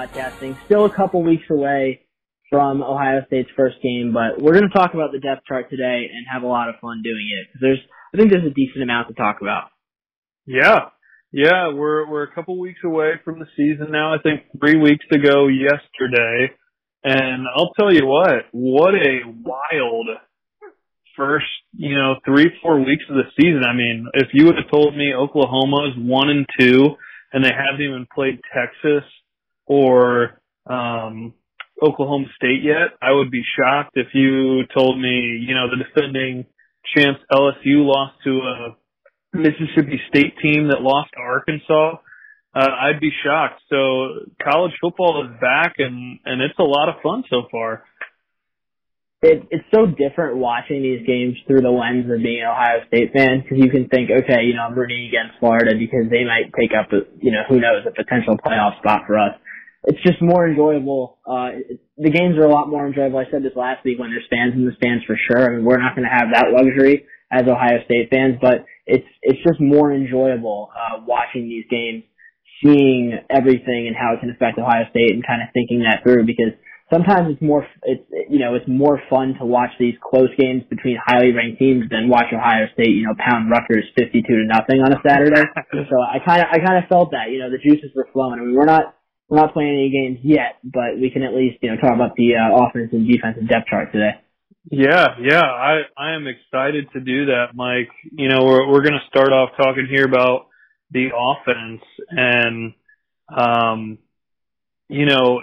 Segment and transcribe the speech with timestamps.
[0.00, 0.56] podcasting.
[0.66, 2.00] Still a couple weeks away
[2.48, 6.08] from Ohio State's first game, but we're going to talk about the depth chart today
[6.12, 7.46] and have a lot of fun doing it.
[7.46, 7.78] because There's,
[8.14, 9.68] I think there's a decent amount to talk about.
[10.46, 10.90] Yeah.
[11.32, 14.12] Yeah, we're we're a couple weeks away from the season now.
[14.12, 16.50] I think three weeks ago yesterday,
[17.04, 20.08] and I'll tell you what, what a wild
[21.16, 23.62] first, you know, three four weeks of the season.
[23.62, 26.96] I mean, if you would have told me Oklahoma's one and two,
[27.32, 29.04] and they haven't even played Texas
[29.70, 31.32] or um,
[31.80, 36.44] Oklahoma State yet, I would be shocked if you told me, you know, the defending
[36.96, 38.76] champs LSU lost to a
[39.32, 42.02] Mississippi State team that lost to Arkansas,
[42.52, 43.62] uh, I'd be shocked.
[43.70, 47.84] So college football is back and, and it's a lot of fun so far.
[49.22, 53.12] It, it's so different watching these games through the lens of being an Ohio State
[53.14, 56.50] fan because you can think, okay, you know, I'm rooting against Florida because they might
[56.58, 59.38] take up, a, you know, who knows, a potential playoff spot for us.
[59.84, 61.18] It's just more enjoyable.
[61.24, 61.64] Uh,
[61.96, 63.18] the games are a lot more enjoyable.
[63.18, 65.40] I said this last week when there's fans in the stands for sure.
[65.40, 69.06] I mean, we're not going to have that luxury as Ohio State fans, but it's
[69.22, 72.04] it's just more enjoyable uh, watching these games,
[72.62, 76.26] seeing everything and how it can affect Ohio State, and kind of thinking that through.
[76.26, 76.52] Because
[76.92, 80.98] sometimes it's more it's you know it's more fun to watch these close games between
[81.00, 84.82] highly ranked teams than watch Ohio State you know pound Rutgers fifty two to nothing
[84.82, 85.40] on a Saturday.
[85.88, 88.40] so I kind of I kind of felt that you know the juices were flowing.
[88.40, 88.99] I mean we're not
[89.30, 92.16] we're not playing any games yet, but we can at least you know talk about
[92.16, 94.18] the uh, offense and defensive depth chart today.
[94.70, 97.90] Yeah, yeah, I I am excited to do that, Mike.
[98.12, 100.48] You know, we're we're going to start off talking here about
[100.90, 102.74] the offense and
[103.34, 103.98] um
[104.88, 105.40] you know,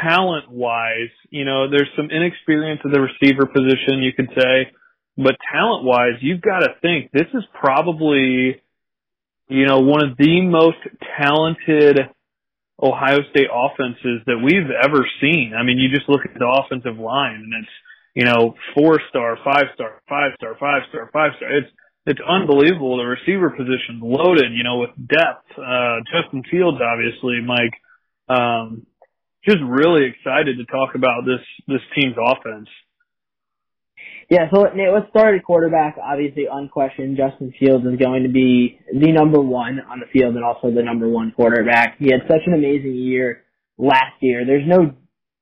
[0.00, 4.70] talent wise, you know, there's some inexperience at the receiver position, you could say,
[5.16, 8.62] but talent wise, you've got to think this is probably
[9.48, 10.78] you know, one of the most
[11.20, 11.98] talented
[12.82, 15.54] Ohio State offenses that we've ever seen.
[15.58, 17.72] I mean, you just look at the offensive line and it's
[18.16, 21.54] you know, four star, five star, five star, five star, five star.
[21.54, 21.68] It's
[22.06, 22.96] it's unbelievable.
[22.96, 25.44] The receiver position loaded, you know, with depth.
[25.52, 27.76] Uh, Justin Fields, obviously, Mike.
[28.28, 28.86] Um,
[29.44, 32.68] just really excited to talk about this this team's offense.
[34.28, 35.96] Yeah, so Nate, let's start at quarterback.
[36.02, 40.44] Obviously, unquestioned, Justin Fields is going to be the number one on the field and
[40.44, 41.96] also the number one quarterback.
[41.98, 43.44] He had such an amazing year
[43.78, 44.44] last year.
[44.44, 44.94] There's no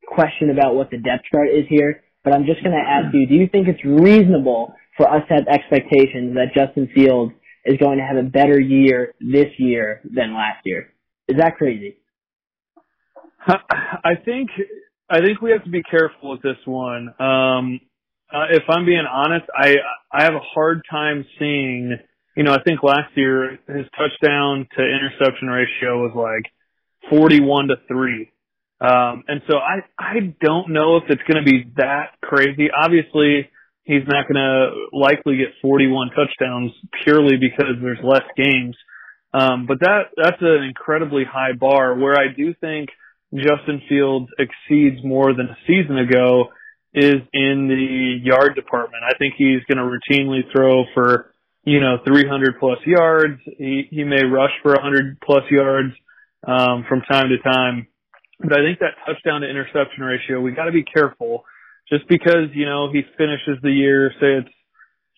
[0.07, 3.27] question about what the depth chart is here but I'm just going to ask you,
[3.27, 7.35] do you think it's reasonable for us to have expectations that Justin Fields
[7.67, 10.89] is going to have a better year this year than last year?
[11.29, 11.99] Is that crazy?
[13.47, 14.49] I think
[15.11, 17.15] I think we have to be careful with this one.
[17.21, 17.81] Um,
[18.33, 19.77] uh, if I'm being honest, I
[20.13, 21.97] I have a hard time seeing.
[22.37, 26.51] You know, I think last year his touchdown to interception ratio was like
[27.11, 28.33] 41 to three.
[28.81, 32.69] Um, and so I, I don't know if it's going to be that crazy.
[32.77, 33.49] Obviously,
[33.85, 38.77] he's not going to likely get 41 touchdowns purely because there's less games.
[39.33, 42.91] Um, but that, that's an incredibly high bar where I do think
[43.35, 46.51] Justin Fields exceeds more than a season ago
[46.95, 49.03] is in the yard department.
[49.05, 51.33] I think he's going to routinely throw for,
[51.65, 53.41] you know, 300 plus yards.
[53.45, 55.93] He, he may rush for 100 plus yards,
[56.47, 57.89] um, from time to time.
[58.41, 61.45] But I think that touchdown to interception ratio, we got to be careful.
[61.91, 64.55] Just because you know he finishes the year, say it's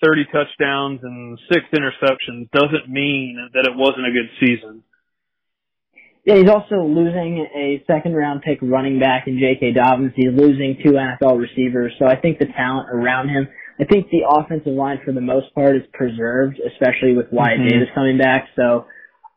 [0.02, 4.82] 30 touchdowns and six interceptions, doesn't mean that it wasn't a good season.
[6.26, 9.72] Yeah, he's also losing a second round pick running back in J.K.
[9.78, 10.10] Dobbins.
[10.16, 11.92] He's losing two NFL receivers.
[12.00, 13.46] So I think the talent around him,
[13.78, 17.68] I think the offensive line for the most part is preserved, especially with Wyatt mm-hmm.
[17.68, 18.48] Davis coming back.
[18.56, 18.86] So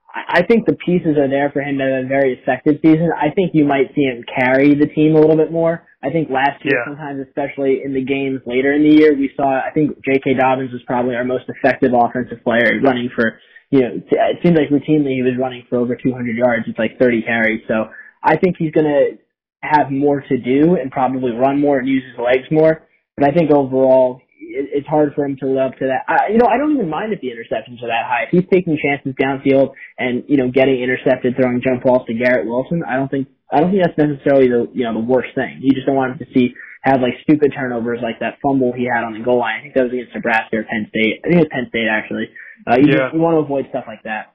[0.09, 3.13] I think the pieces are there for him to have a very effective season.
[3.13, 5.85] I think you might see him carry the team a little bit more.
[6.01, 6.89] I think last year, yeah.
[6.89, 10.41] sometimes, especially in the games later in the year, we saw, I think J.K.
[10.41, 13.37] Dobbins was probably our most effective offensive player running for,
[13.69, 16.65] you know, it seems like routinely he was running for over 200 yards.
[16.67, 17.61] It's like 30 carries.
[17.67, 17.89] So
[18.23, 19.17] I think he's going to
[19.61, 22.87] have more to do and probably run more and use his legs more.
[23.15, 26.05] But I think overall, it's hard for him to live up to that.
[26.07, 28.25] I, you know, I don't even mind if the interceptions are that high.
[28.25, 32.47] If he's taking chances downfield and you know getting intercepted, throwing jump balls to Garrett
[32.47, 35.59] Wilson, I don't think I don't think that's necessarily the you know the worst thing.
[35.61, 38.87] You just don't want him to see have like stupid turnovers like that fumble he
[38.87, 39.59] had on the goal line.
[39.59, 41.21] I think that was against Nebraska or Penn State.
[41.21, 42.31] I think it was Penn State actually.
[42.67, 42.97] Uh, you, yeah.
[43.05, 44.33] just, you want to avoid stuff like that.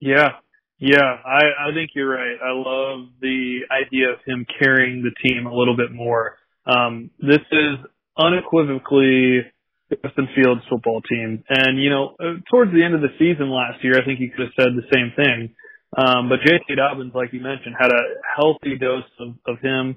[0.00, 0.40] Yeah,
[0.78, 2.36] yeah, I, I think you're right.
[2.42, 6.36] I love the idea of him carrying the team a little bit more.
[6.66, 7.78] Um, this is
[8.18, 9.42] unequivocally
[9.90, 11.44] Justin Fields football team.
[11.48, 14.30] And, you know, uh, towards the end of the season last year, I think you
[14.30, 15.54] could have said the same thing.
[15.96, 16.74] Um, but J.K.
[16.74, 18.02] Dobbins, like you mentioned, had a
[18.36, 19.96] healthy dose of, of him.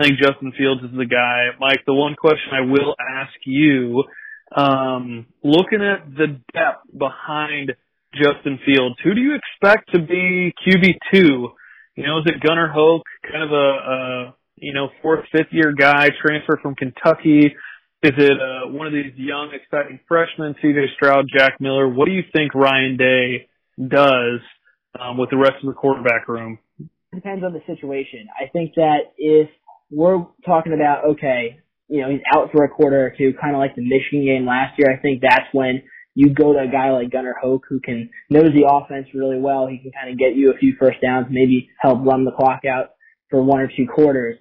[0.00, 1.50] I think Justin Fields is the guy.
[1.60, 4.04] Mike, the one question I will ask you,
[4.54, 7.72] um, looking at the depth behind
[8.14, 11.48] Justin Fields, who do you expect to be QB2?
[11.96, 15.72] You know, is it Gunnar Hoak, kind of a, a you know, fourth, fifth year
[15.72, 17.54] guy, transfer from Kentucky?
[18.00, 21.88] Is it uh, one of these young, exciting freshmen, CJ Stroud, Jack Miller?
[21.88, 24.40] What do you think Ryan Day does
[24.98, 26.58] um, with the rest of the quarterback room?
[27.12, 28.28] Depends on the situation.
[28.38, 29.48] I think that if
[29.90, 31.58] we're talking about, okay,
[31.88, 34.46] you know, he's out for a quarter or two, kind of like the Michigan game
[34.46, 35.82] last year, I think that's when
[36.14, 39.66] you go to a guy like Gunnar Hoak who can knows the offense really well.
[39.66, 42.62] He can kind of get you a few first downs, maybe help run the clock
[42.64, 42.90] out
[43.30, 44.38] for one or two quarters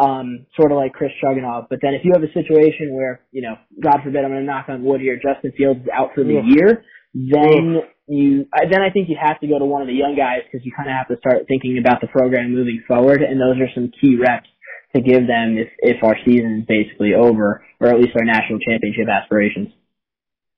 [0.00, 1.66] um, sort of like Chris Chugunov.
[1.68, 4.46] But then if you have a situation where, you know, God forbid, I'm going to
[4.46, 8.90] knock on wood here, Justin Fields is out for the year, then you, then I
[8.90, 10.96] think you have to go to one of the young guys because you kind of
[10.96, 13.22] have to start thinking about the program moving forward.
[13.22, 14.48] And those are some key reps
[14.94, 18.58] to give them if, if our season is basically over, or at least our national
[18.58, 19.68] championship aspirations.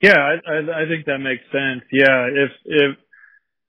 [0.00, 1.82] Yeah, I, I, I think that makes sense.
[1.92, 2.96] Yeah, if, if,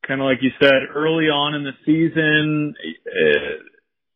[0.08, 2.74] kind of like you said, early on in the season,
[3.06, 3.64] uh,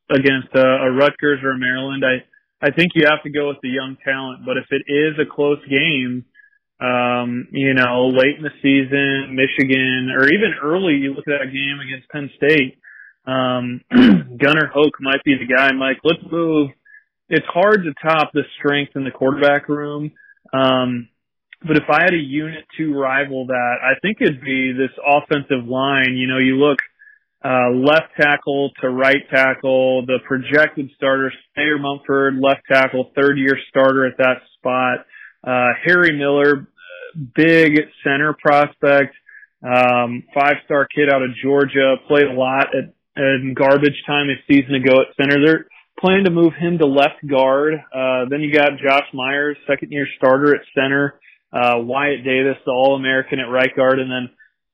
[0.09, 2.03] against a, a Rutgers or a Maryland.
[2.05, 2.23] I
[2.65, 5.29] I think you have to go with the young talent, but if it is a
[5.29, 6.25] close game,
[6.81, 11.53] um, you know, late in the season, Michigan, or even early, you look at that
[11.53, 12.79] game against Penn State.
[13.27, 15.71] Um, Gunnar Hoak might be the guy.
[15.73, 16.71] Mike, let's move.
[17.29, 20.11] It's hard to top the strength in the quarterback room.
[20.53, 21.09] Um,
[21.61, 25.67] but if I had a unit to rival that, I think it'd be this offensive
[25.67, 26.15] line.
[26.15, 26.79] You know, you look
[27.43, 33.57] uh, left tackle to right tackle, the projected starter, Thayer Munford, left tackle, third year
[33.69, 35.05] starter at that spot.
[35.43, 36.67] Uh, Harry Miller,
[37.35, 39.15] big center prospect,
[39.63, 44.35] um, five star kid out of Georgia, played a lot at, in garbage time a
[44.47, 45.43] season ago at center.
[45.43, 45.65] They're
[45.99, 47.73] planning to move him to left guard.
[47.73, 51.19] Uh, then you got Josh Myers, second year starter at center,
[51.51, 54.29] uh, Wyatt Davis, the All American at right guard, and then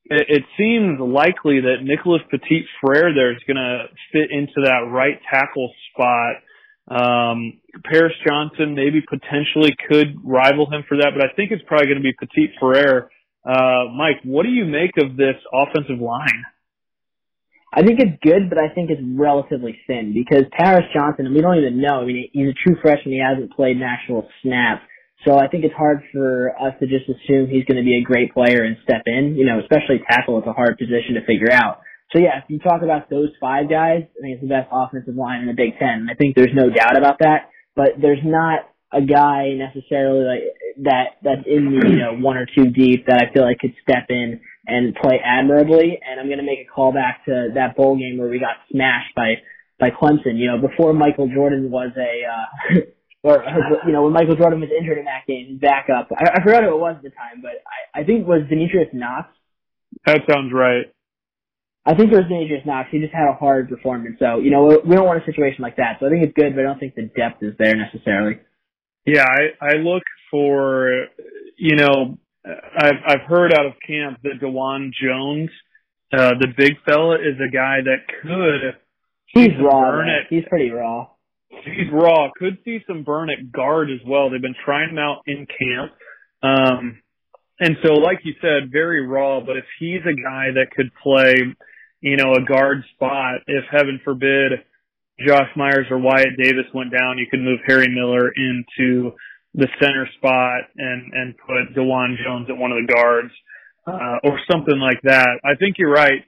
[0.06, 4.90] it, it seems likely that Nicholas Petit Frere there is going to fit into that
[4.92, 6.36] right tackle spot.
[6.86, 11.88] Um, Paris Johnson maybe potentially could rival him for that, but I think it's probably
[11.88, 13.10] going to be Petit Frere.
[13.46, 16.44] Uh, Mike, what do you make of this offensive line?
[17.74, 21.42] I think it's good, but I think it's relatively thin because Paris Johnson, and we
[21.42, 22.02] don't even know.
[22.02, 23.14] I mean, he's a true freshman.
[23.14, 24.84] He hasn't played an actual snap.
[25.26, 28.04] So I think it's hard for us to just assume he's going to be a
[28.04, 29.36] great player and step in.
[29.36, 31.82] You know, especially tackle is a hard position to figure out.
[32.12, 35.16] So yeah, if you talk about those five guys, I think it's the best offensive
[35.16, 36.08] line in the Big Ten.
[36.12, 37.50] I think there's no doubt about that.
[37.76, 40.44] But there's not a guy necessarily like
[40.86, 43.74] that that's in the you know one or two deep that I feel like could
[43.82, 46.00] step in and play admirably.
[46.00, 48.58] And I'm going to make a call back to that bowl game where we got
[48.72, 49.36] smashed by
[49.80, 50.38] by Clemson.
[50.38, 52.82] You know, before Michael Jordan was a uh,
[53.24, 53.44] or
[53.86, 56.10] you know when Michael Jordan was injured in that game, his backup.
[56.16, 58.44] I, I forgot who it was at the time, but I, I think it was
[58.50, 59.30] Demetrius Knox.
[60.06, 60.92] That sounds right.
[61.86, 62.90] I think it was Demetrius Knox.
[62.92, 65.78] He just had a hard performance, so you know we don't want a situation like
[65.78, 65.98] that.
[66.00, 68.40] So I think it's good, but I don't think the depth is there necessarily.
[69.06, 71.08] Yeah, I, I look for
[71.58, 75.50] you know I've I've heard out of camp that Dawand Jones,
[76.12, 78.80] uh, the big fella, is a guy that could.
[79.28, 80.04] He's raw.
[80.30, 81.08] He's pretty raw
[81.64, 82.30] He's raw.
[82.38, 84.30] Could see some burn at guard as well.
[84.30, 85.92] They've been trying him out in camp.
[86.42, 87.02] Um,
[87.60, 91.36] and so, like you said, very raw, but if he's a guy that could play,
[92.02, 94.52] you know, a guard spot, if heaven forbid
[95.26, 99.14] Josh Myers or Wyatt Davis went down, you could move Harry Miller into
[99.56, 103.32] the center spot and, and put Dawand Jones at one of the guards,
[103.88, 105.40] uh, or something like that.
[105.44, 106.24] I think you're right.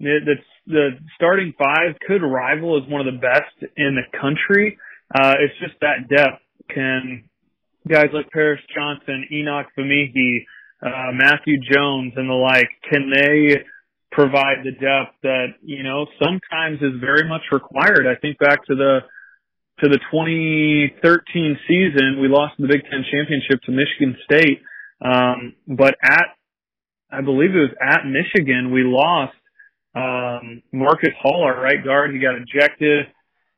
[0.00, 4.78] That's the starting five could rival as one of the best in the country.
[5.14, 6.42] Uh, it's just that depth.
[6.72, 7.24] Can
[7.88, 10.44] guys like Paris Johnson, Enokk Vimahi,
[10.82, 13.64] uh, Matthew Jones, and the like, can they
[14.12, 18.06] provide the depth that you know sometimes is very much required?
[18.06, 19.00] I think back to the
[19.82, 24.60] to the 2013 season, we lost the Big Ten championship to Michigan State,
[25.00, 26.36] um, but at
[27.12, 29.34] I believe it was at Michigan, we lost
[29.94, 33.06] um, Marcus Hall, our right guard, he got ejected.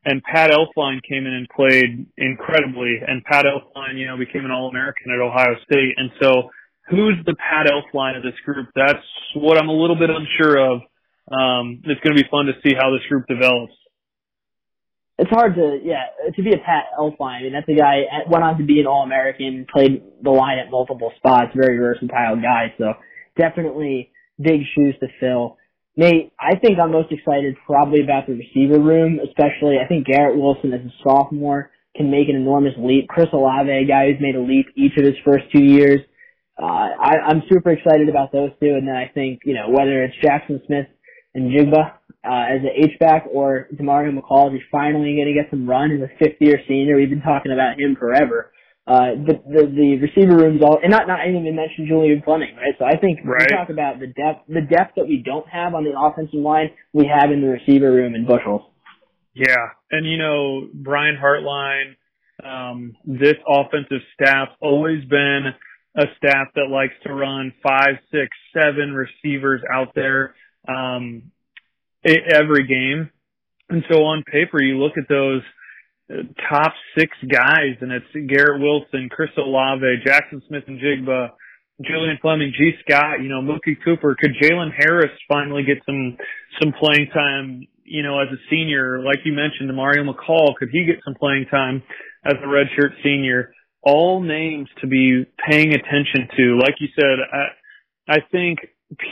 [0.05, 2.99] And Pat Elflein came in and played incredibly.
[3.07, 5.95] And Pat Elflein, you know, became an All-American at Ohio State.
[5.97, 6.51] And so
[6.89, 8.69] who's the Pat Elflein of this group?
[8.75, 9.05] That's
[9.37, 10.81] what I'm a little bit unsure of.
[11.31, 13.75] Um, it's going to be fun to see how this group develops.
[15.23, 17.39] It's hard to, yeah, to be a Pat Elflein.
[17.39, 20.69] I mean, that's a guy went on to be an All-American, played the line at
[20.69, 22.75] multiple spots, very versatile guy.
[22.77, 22.95] So
[23.39, 24.11] definitely
[24.41, 25.59] big shoes to fill.
[25.97, 30.37] Nate, I think I'm most excited probably about the receiver room, especially I think Garrett
[30.37, 33.07] Wilson as a sophomore can make an enormous leap.
[33.09, 36.01] Chris Olave, a guy who's made a leap each of his first two years.
[36.61, 36.67] Uh,
[36.99, 40.17] I, I'm super excited about those two, and then I think you know whether it's
[40.25, 40.87] Jaxon Smith
[41.35, 41.93] and Njigba
[42.25, 45.91] uh, as an H back or Demario McCall, is finally going to get some run
[45.91, 46.97] as a fifth year senior?
[46.97, 48.53] We've been talking about him forever
[48.87, 52.21] uh, the, the the receiver rooms all, and not not I didn't even mention Julian
[52.25, 52.75] Fleming, right?
[52.79, 53.47] So I think right.
[53.49, 56.71] we talk about the depth the depth that we don't have on the offensive line,
[56.93, 58.63] we have in the receiver room in bushels.
[59.35, 61.95] Yeah, and you know Brian Hartline,
[62.45, 65.55] um, this offensive staff always been
[65.97, 70.35] a staff that likes to run five, six, seven receivers out there
[70.67, 71.31] um,
[72.05, 73.11] every game,
[73.69, 75.43] and so on paper you look at those
[76.13, 81.31] uh, top six guys, and it's Garrett Wilson, Chris Olave, Jaxon Smith-Njigba,
[81.81, 84.17] Julian Fleming, Gee Scott, you know, Mookie Cooper.
[84.19, 86.17] Could Jalen Harris finally get some
[86.61, 87.67] some playing time?
[87.85, 91.47] You know, as a senior, like you mentioned, Mario McCall, could he get some playing
[91.51, 91.83] time
[92.25, 93.53] as a redshirt senior?
[93.83, 96.59] All names to be paying attention to.
[96.59, 98.61] Like you said, I, I think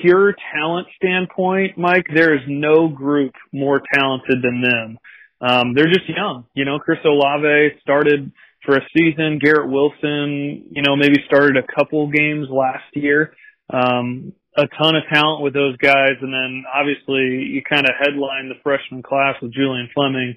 [0.03, 4.99] pure talent standpoint, Mike, there is no group more talented than them
[5.41, 6.45] um, they're just young.
[6.55, 8.31] You know, Chris Olave started
[8.65, 9.39] for a season.
[9.39, 13.35] Garrett Wilson, you know, maybe started a couple games last year.
[13.73, 16.21] Um, a ton of talent with those guys.
[16.21, 20.37] And then obviously you kind of headline the freshman class with Julian Fleming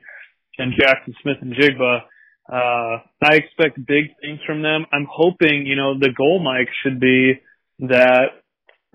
[0.58, 2.02] and Jaxon Smith-Njigba.
[2.48, 4.86] Uh, I expect big things from them.
[4.94, 7.42] I'm hoping, you know, the goal, Mike, should be
[7.80, 8.43] that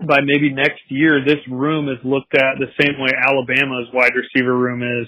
[0.05, 4.55] by maybe next year, this room is looked at the same way Alabama's wide receiver
[4.55, 5.07] room is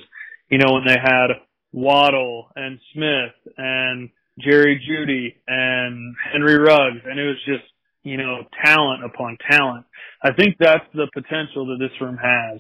[0.52, 1.28] you know, when they had
[1.72, 7.64] Waddle and Smith and Jerry Jeudy and Henry Ruggs, and it was just,
[8.04, 9.86] you know, talent upon talent.
[10.22, 12.60] I think that's the potential that this room has.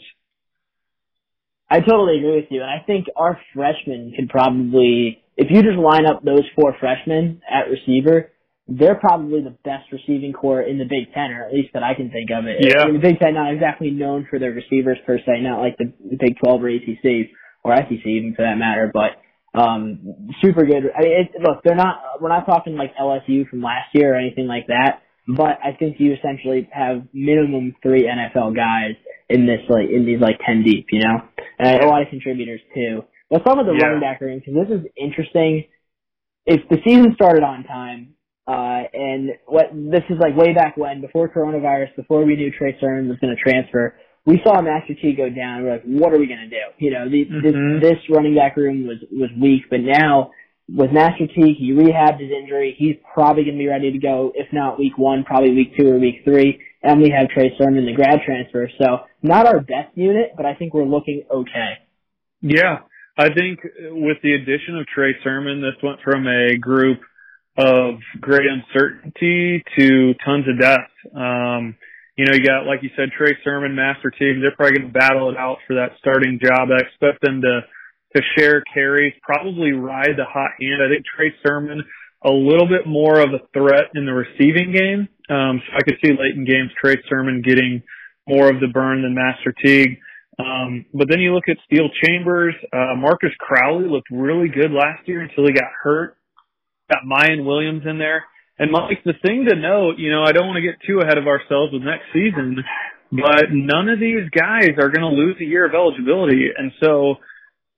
[1.69, 5.77] I totally agree with you, and I think our freshmen could probably, if you just
[5.77, 8.30] line up those four freshmen at receiver,
[8.77, 11.93] they're probably the best receiving core in the Big Ten, or at least that I
[11.93, 12.57] can think of it.
[12.61, 12.83] Yeah.
[12.83, 15.77] I mean, the Big Ten not exactly known for their receivers per se, not like
[15.77, 17.31] the Big 12 or ACC,
[17.63, 19.21] or SEC even for that matter, but
[19.53, 20.83] um, super good.
[20.95, 21.97] I mean, it, look, they're not.
[22.21, 25.01] We're not talking like LSU from last year or anything like that.
[25.27, 28.95] But I think you essentially have minimum three NFL guys
[29.29, 31.21] in this like in these like ten deep, you know,
[31.59, 33.03] and a lot of contributors too.
[33.29, 33.87] Let's talk about the yeah.
[33.87, 35.65] running back room because this is interesting.
[36.45, 38.15] If the season started on time,
[38.51, 42.75] uh, and what this is like way back when, before coronavirus, before we knew Trey
[42.81, 45.63] Sermon was going to transfer, we saw Master Teague go down.
[45.63, 46.65] We're like, what are we going to do?
[46.77, 47.79] You know, the, mm-hmm.
[47.79, 50.31] this, this running back room was was weak, but now
[50.69, 52.75] with Master Teague, he rehabbed his injury.
[52.77, 54.31] He's probably going to be ready to go.
[54.35, 56.61] If not week one, probably week two or week three.
[56.83, 58.69] And we have Trey Sermon, the grad transfer.
[58.81, 61.73] So not our best unit, but I think we're looking okay.
[62.41, 62.79] Yeah,
[63.17, 63.59] I think
[63.91, 66.99] with the addition of Trey Sermon, this went from a group
[67.61, 70.91] of great uncertainty to tons of depth.
[71.15, 71.75] Um,
[72.17, 74.41] you know, you got, like you said, Trey Sermon, Master Teague.
[74.41, 76.69] They're probably going to battle it out for that starting job.
[76.69, 77.61] I expect them to,
[78.15, 80.81] to share carries, probably ride the hot hand.
[80.83, 81.83] I think Trey Sermon,
[82.23, 85.07] a little bit more of a threat in the receiving game.
[85.29, 87.81] Um, so I could see late in games, Trey Sermon getting
[88.27, 89.97] more of the burn than Master Teague.
[90.37, 95.07] Um, but then you look at Steele Chambers, uh, Marcus Crowley looked really good last
[95.07, 96.17] year until he got hurt.
[96.91, 98.25] Got Miyan Williams in there.
[98.59, 101.17] And Mike, the thing to note, you know, I don't want to get too ahead
[101.17, 102.57] of ourselves with next season,
[103.11, 106.49] but none of these guys are going to lose a year of eligibility.
[106.55, 107.15] And so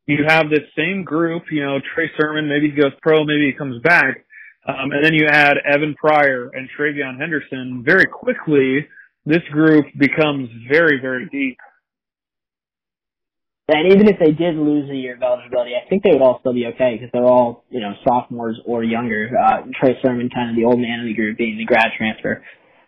[0.08, 3.58] you have this same group, you know, Trey Sermon, maybe he goes pro, maybe he
[3.58, 4.26] comes back.
[4.68, 7.84] Um, and then you add Evan Pryor and TreVeyon Henderson.
[7.86, 8.88] Very quickly,
[9.26, 11.58] this group becomes very, very deep.
[13.70, 16.40] And even if they did lose a year of eligibility, I think they would all
[16.42, 19.32] still be okay because they're all, you know, sophomores or younger.
[19.32, 22.44] Uh, Trey Sermon, kind of the old man of the group, being the grad transfer.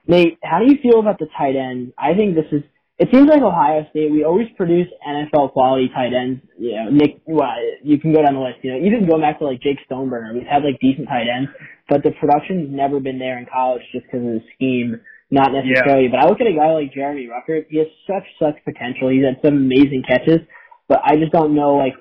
[0.08, 1.94] Nate, how do you feel about the tight end?
[1.98, 2.64] I think this is.
[2.98, 4.12] It seems like Ohio State.
[4.12, 6.42] We always produce NFL quality tight ends.
[6.60, 7.22] You know, Nick.
[7.26, 8.60] Well, you can go down the list.
[8.62, 11.50] You know, even going back to like Jake Stoneburner, we've had like decent tight ends,
[11.88, 15.00] but the production's never been there in college just because of the scheme
[15.32, 16.06] not necessarily.
[16.06, 16.12] Yeah.
[16.12, 17.66] But I look at a guy like Jeremy Ruckert.
[17.70, 19.10] He has such such potential.
[19.10, 20.46] He's had some amazing catches,
[20.88, 21.94] but I just don't know like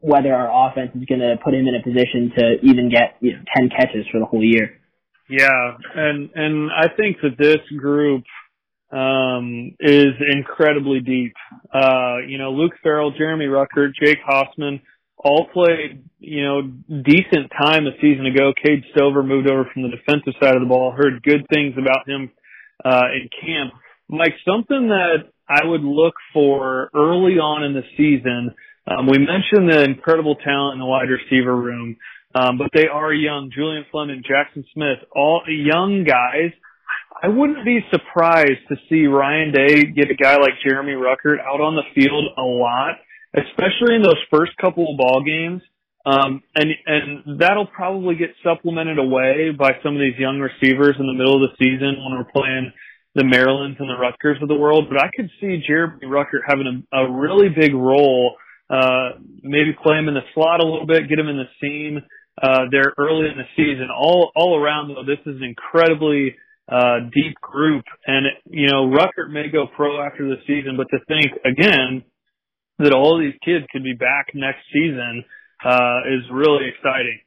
[0.00, 3.32] whether our offense is going to put him in a position to even get you
[3.32, 4.80] know ten catches for the whole year.
[5.28, 8.24] Yeah, and and I think that this group
[8.92, 11.34] um, is incredibly deep.
[11.72, 14.80] Uh, you know, Luke Farrell, Jeremy Ruckert, Jake Hausmann,
[15.16, 18.52] all played you know decent time a season ago.
[18.64, 20.92] Cade Stover moved over from the defensive side of the ball.
[20.92, 22.30] Heard good things about him
[22.84, 23.72] uh, in camp.
[24.10, 28.54] Mike, something that I would look for early on in the season.
[28.86, 31.96] Um, we mentioned the incredible talent in the wide receiver room,
[32.34, 33.50] um, but they are young.
[33.54, 36.52] Julian Fleming, Jaxon Smith, all young guys.
[37.22, 41.60] I wouldn't be surprised to see Ryan Day get a guy like Jeremy Ruckert out
[41.60, 42.96] on the field a lot,
[43.34, 45.62] especially in those first couple of ball games.
[46.06, 51.06] Um, and, and that'll probably get supplemented away by some of these young receivers in
[51.06, 52.72] the middle of the season when we're playing
[53.14, 54.86] the Marylands and the Rutgers of the world.
[54.88, 58.36] But I could see Jeremy Ruckert having a, a really big role,
[58.68, 62.00] uh, maybe play him in the slot a little bit, get him in the seam,
[62.40, 63.88] uh, there early in the season.
[63.90, 66.36] All, all around though, this is an incredibly,
[66.70, 67.84] uh, deep group.
[68.06, 72.04] And, you know, Ruckert may go pro after the season, but to think again
[72.78, 75.24] that all these kids could be back next season,
[75.64, 77.20] uh, is really exciting.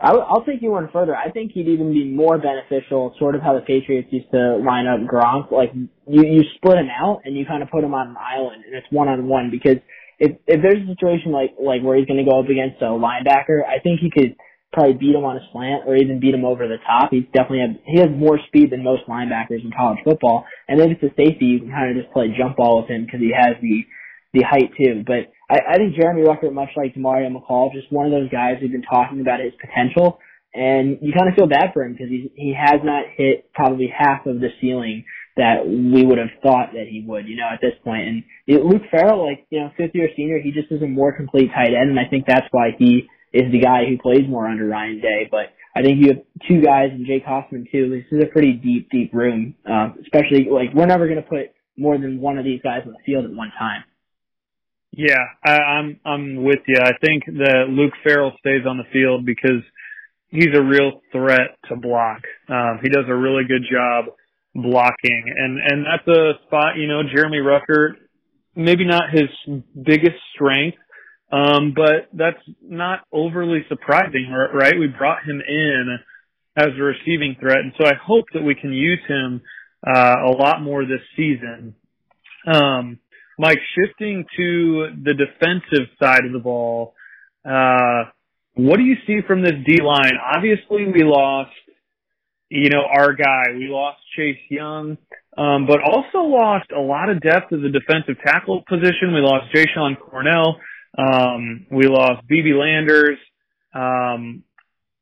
[0.00, 1.14] I'll, I'll take you one further.
[1.16, 4.86] I think he'd even be more beneficial, sort of how the Patriots used to line
[4.86, 5.50] up Gronk.
[5.50, 8.64] Like you, you split him out and you kind of put him on an island,
[8.64, 9.50] and it's one on one.
[9.50, 9.82] Because
[10.20, 12.94] if if there's a situation like like where he's going to go up against a
[12.94, 14.36] linebacker, I think he could
[14.72, 17.10] probably beat him on a slant or even beat him over the top.
[17.10, 20.44] He's definitely have, he has more speed than most linebackers in college football.
[20.68, 22.90] And then if it's a safety, you can kind of just play jump ball with
[22.90, 23.82] him because he has the
[24.34, 25.02] the height too.
[25.06, 28.56] But I, I think Jeremy Ruckert, much like Demario McCall, just one of those guys
[28.60, 30.18] who've been talking about his potential,
[30.54, 33.92] and you kind of feel bad for him because he he has not hit probably
[33.96, 35.04] half of the ceiling
[35.36, 38.08] that we would have thought that he would, you know, at this point.
[38.08, 41.16] And know, Luke Farrell, like you know, fifth year senior, he just is a more
[41.16, 44.48] complete tight end, and I think that's why he is the guy who plays more
[44.48, 45.28] under Ryan Day.
[45.30, 47.88] But I think you have two guys and Jake Hoffman too.
[47.88, 51.52] This is a pretty deep, deep room, uh, especially like we're never going to put
[51.76, 53.84] more than one of these guys on the field at one time.
[54.92, 56.78] Yeah, I, I'm I'm with you.
[56.82, 59.62] I think that Luke Farrell stays on the field because
[60.28, 62.22] he's a real threat to block.
[62.48, 64.06] Um, he does a really good job
[64.54, 66.76] blocking, and and that's a spot.
[66.76, 67.94] You know, Jeremy Ruckert,
[68.56, 69.28] maybe not his
[69.80, 70.78] biggest strength,
[71.30, 74.78] um, but that's not overly surprising, right?
[74.78, 75.98] We brought him in
[76.56, 79.42] as a receiving threat, and so I hope that we can use him
[79.86, 81.74] uh, a lot more this season.
[82.46, 82.98] Um,
[83.38, 86.94] Mike, shifting to the defensive side of the ball,
[87.48, 88.10] uh,
[88.54, 90.14] what do you see from this D line?
[90.34, 91.52] Obviously, we lost,
[92.48, 93.54] you know, our guy.
[93.54, 94.98] We lost Chase Young,
[95.36, 99.14] um, but also lost a lot of depth at the defensive tackle position.
[99.14, 100.58] We lost Jashon Cornell.
[100.98, 103.18] Um, we lost BB Landers.
[103.72, 104.42] Um,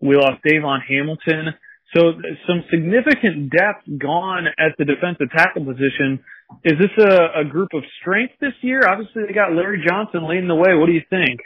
[0.03, 1.55] we lost Davon Hamilton.
[1.95, 2.13] So
[2.47, 6.23] some significant depth gone at the defensive tackle position.
[6.65, 8.89] Is this a, a group of strength this year?
[8.89, 10.75] Obviously, they got Larry Johnson leading the way.
[10.75, 11.41] What do you think?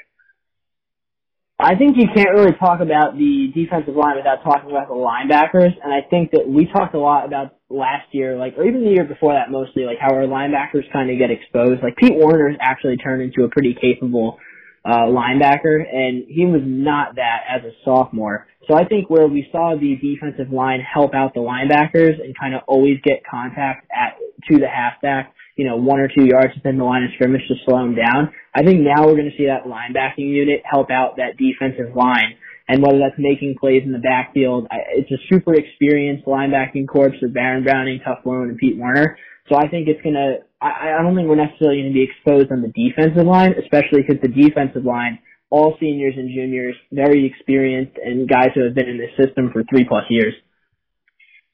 [1.60, 5.76] I think you can't really talk about the defensive line without talking about the linebackers,
[5.84, 8.90] and I think that we talked a lot about last year, like, or even the
[8.90, 11.82] year before that mostly, like how our linebackers kind of get exposed.
[11.82, 14.38] Like Pete Werner's actually turned into a pretty capable
[14.84, 18.46] uh, linebacker, and he was not that as a sophomore.
[18.68, 22.54] So I think where we saw the defensive line help out the linebackers and kind
[22.54, 24.16] of always get contact at
[24.48, 27.54] to the halfback, you know, one or two yards within the line of scrimmage to
[27.66, 28.32] slow him down.
[28.54, 32.36] I think now we're going to see that linebacking unit help out that defensive line.
[32.68, 37.34] And whether that's making plays in the backfield, it's a super experienced linebacking corps of
[37.34, 39.18] Baron Browning, Tuf Lone, and Pete Werner.
[39.48, 42.04] So I think it's going to, I, I don't think we're necessarily going to be
[42.04, 45.18] exposed on the defensive line, especially because the defensive line,
[45.48, 49.64] all seniors and juniors, very experienced and guys who have been in this system for
[49.64, 50.34] three plus years.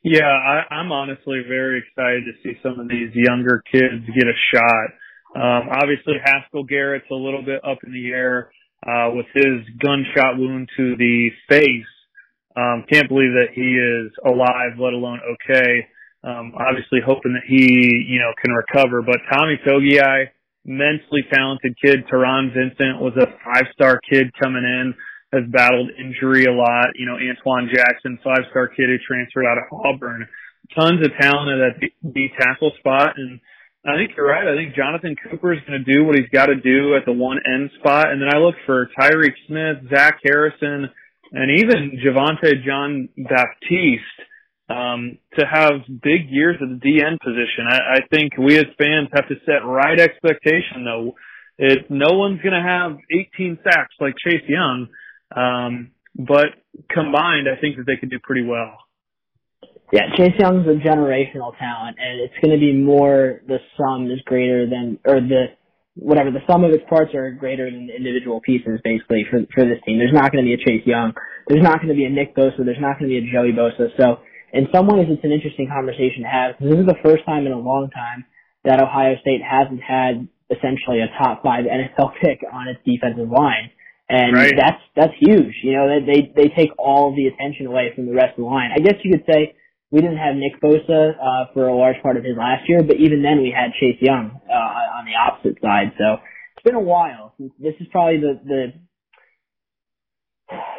[0.03, 4.39] Yeah, I, I'm honestly very excited to see some of these younger kids get a
[4.55, 4.89] shot.
[5.35, 8.51] Um, obviously Haskell Garrett's a little bit up in the air,
[8.87, 11.91] uh, with his gunshot wound to the face.
[12.57, 15.87] Um, can't believe that he is alive, let alone okay.
[16.27, 19.01] Um, obviously hoping that he, you know, can recover.
[19.01, 20.27] But Tommy Togiai,
[20.65, 22.03] immensely talented kid.
[22.11, 24.95] Taron Vincent was a five-star kid coming in,
[25.33, 26.99] has battled injury a lot.
[26.99, 30.27] You know, Antwuan Jackson, five-star kid who transferred out of Auburn.
[30.75, 33.15] Tons of talent at that D tackle spot.
[33.17, 33.39] And
[33.87, 34.49] I think you're right.
[34.49, 37.13] I think Jonathan Cooper is going to do what he's got to do at the
[37.13, 38.11] one end spot.
[38.11, 40.91] And then I look for Tyreke Smith, Zach Harrison,
[41.31, 44.03] and even Javontae Jean-Baptiste
[44.69, 47.67] um, to have big years at the DN position.
[47.71, 51.15] I, I think we as fans have to set right expectation though.
[51.59, 54.89] It, no one's going to have 18 sacks like Chase Young,
[55.35, 56.49] um, but
[56.91, 58.77] combined, I think that they could do pretty well.
[59.93, 64.21] Yeah, Chase Young's a generational talent, and it's going to be more the sum is
[64.27, 65.55] greater than, or the
[65.95, 69.65] whatever the sum of its parts are greater than the individual pieces, basically for for
[69.65, 69.99] this team.
[69.99, 71.15] There's not going to be a Chase Young.
[71.49, 72.67] There's not going to be a Nick Bosa.
[72.67, 73.89] There's not going to be a Joey Bosa.
[73.97, 74.19] So
[74.57, 77.47] in some ways it's an interesting conversation to have because this is the first time
[77.47, 78.25] in a long time
[78.65, 83.71] that Ohio State hasn't had essentially a top five NFL pick on its defensive line.
[84.09, 84.55] And Right.
[84.57, 85.55] that's that's huge.
[85.65, 88.51] You know, they they they take all the attention away from the rest of the
[88.51, 88.71] line.
[88.71, 89.55] I guess you could say
[89.91, 92.97] we didn't have Nick Bosa uh, for a large part of his last year, but
[92.97, 95.91] even then we had Chase Young uh, on the opposite side.
[95.99, 96.19] So
[96.57, 97.35] it's been a while.
[97.59, 98.63] This is probably the the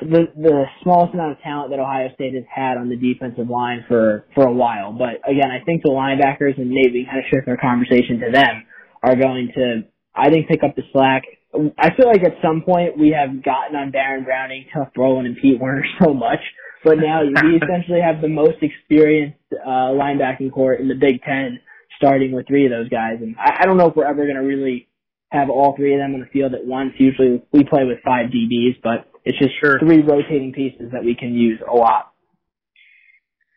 [0.01, 3.83] the the smallest amount of talent that Ohio State has had on the defensive line
[3.87, 4.93] for for a while.
[4.93, 8.63] But again, I think the linebackers and maybe kind of shift our conversation to them
[9.03, 9.83] are going to
[10.15, 11.23] I think pick up the slack.
[11.77, 15.37] I feel like at some point we have gotten on Baron Browning, Tuf Borland, and
[15.37, 16.39] Pete Werner so much,
[16.83, 21.59] but now we essentially have the most experienced uh, linebacking core in the Big Ten,
[21.97, 23.19] starting with three of those guys.
[23.21, 24.87] And I, I don't know if we're ever going to really
[25.31, 26.93] have all three of them on the field at once.
[26.97, 29.79] Usually we play with five DBs, but it's just Sure.
[29.79, 32.11] three rotating pieces that we can use a lot.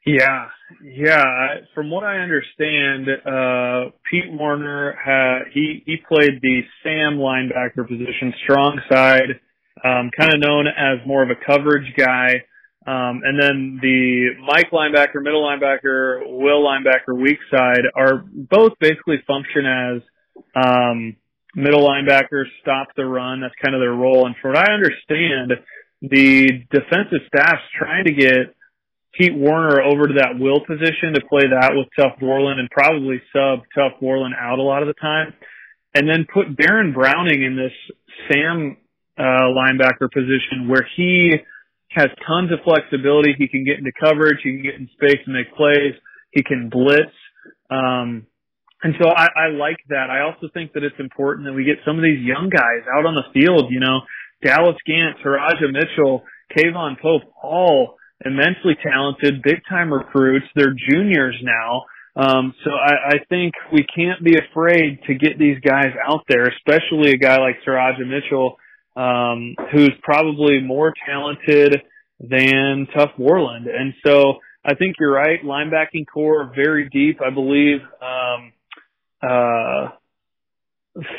[0.06, 0.48] Yeah,
[0.82, 1.60] yeah.
[1.74, 8.32] From what I understand, uh, Pete Werner had he he played the Sam linebacker position,
[8.42, 9.40] strong side,
[9.84, 12.44] um, kind of known as more of a coverage guy.
[12.86, 19.22] Um, and then the Mike linebacker, middle linebacker, Will linebacker, weak side are both basically
[19.26, 20.02] function as
[20.56, 21.16] um,
[21.54, 23.40] middle linebackers, stop the run.
[23.40, 24.26] That's kind of their role.
[24.26, 25.52] And from what I understand,
[26.02, 28.54] the defensive staff's trying to get
[29.14, 33.20] Pete Werner over to that will position to play that with Tuf Borland and probably
[33.32, 35.34] sub Tuf Borland out a lot of the time.
[35.94, 37.72] And then put Baron Browning in this
[38.30, 38.76] Sam
[39.18, 41.34] uh, linebacker position where he
[41.90, 43.34] has tons of flexibility.
[43.36, 44.38] He can get into coverage.
[44.44, 45.94] He can get in space and make plays.
[46.30, 47.10] He can blitz.
[47.68, 48.26] Um,
[48.82, 50.08] and so I, I like that.
[50.10, 53.04] I also think that it's important that we get some of these young guys out
[53.04, 54.00] on the field, you know,
[54.42, 56.24] Dallas Gant, Teradja Mitchell,
[56.56, 60.46] K'Vaughan Pope, all immensely talented, big time recruits.
[60.54, 61.84] They're juniors now.
[62.16, 66.48] Um, so I, I think we can't be afraid to get these guys out there,
[66.48, 68.56] especially a guy like Teradja Mitchell,
[68.96, 71.82] um, who's probably more talented
[72.18, 73.66] than Tuf Borland.
[73.66, 75.42] And so I think you're right.
[75.42, 77.20] Linebacking core very deep.
[77.22, 78.52] I believe, um,
[79.22, 79.88] uh,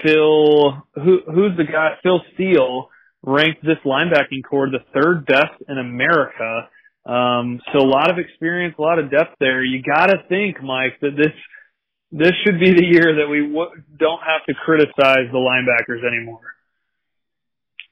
[0.04, 1.98] Phil, who, who's the guy?
[2.04, 2.90] Phil Steele
[3.24, 6.70] ranked this linebacking core the third best in America.
[7.06, 9.64] Um, so a lot of experience, a lot of depth there.
[9.64, 11.34] You gotta think, Mike, that this,
[12.12, 16.42] this should be the year that we w- don't have to criticize the linebackers anymore.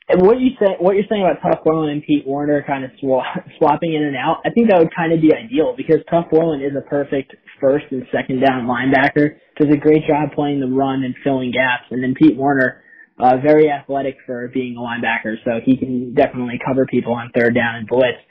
[0.10, 2.90] And what you say, what you're saying about Tuf Borland and Pete Werner kind of
[3.00, 3.26] swap,
[3.60, 6.64] swapping in and out, I think that would kind of be ideal because Tuf Borland
[6.64, 9.38] is a perfect first and second down linebacker.
[9.60, 12.82] Does a great job playing the run and filling gaps, and then Pete Werner,
[13.20, 17.54] uh, very athletic for being a linebacker, so he can definitely cover people on third
[17.54, 18.24] down and blitz.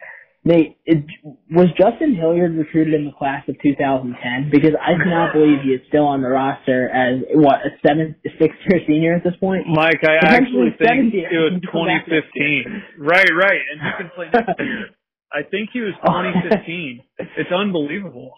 [0.45, 1.05] Nate, it,
[1.51, 4.49] was Justin Hilliard recruited in the class of 2010?
[4.51, 8.57] Because I cannot believe he is still on the roster as what a seventh, sixth
[8.71, 9.67] year senior at this point.
[9.69, 13.05] Mike, I actually think it was Come back next 2015.
[13.05, 13.61] Right, right.
[13.69, 14.89] And he can play next year.
[15.29, 16.25] I think he was Oh.
[16.25, 17.05] 2015.
[17.37, 18.33] It's unbelievable.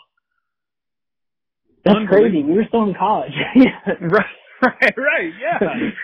[1.85, 2.43] That's crazy.
[2.43, 3.33] We were still in college.
[4.63, 5.33] Right, right, right.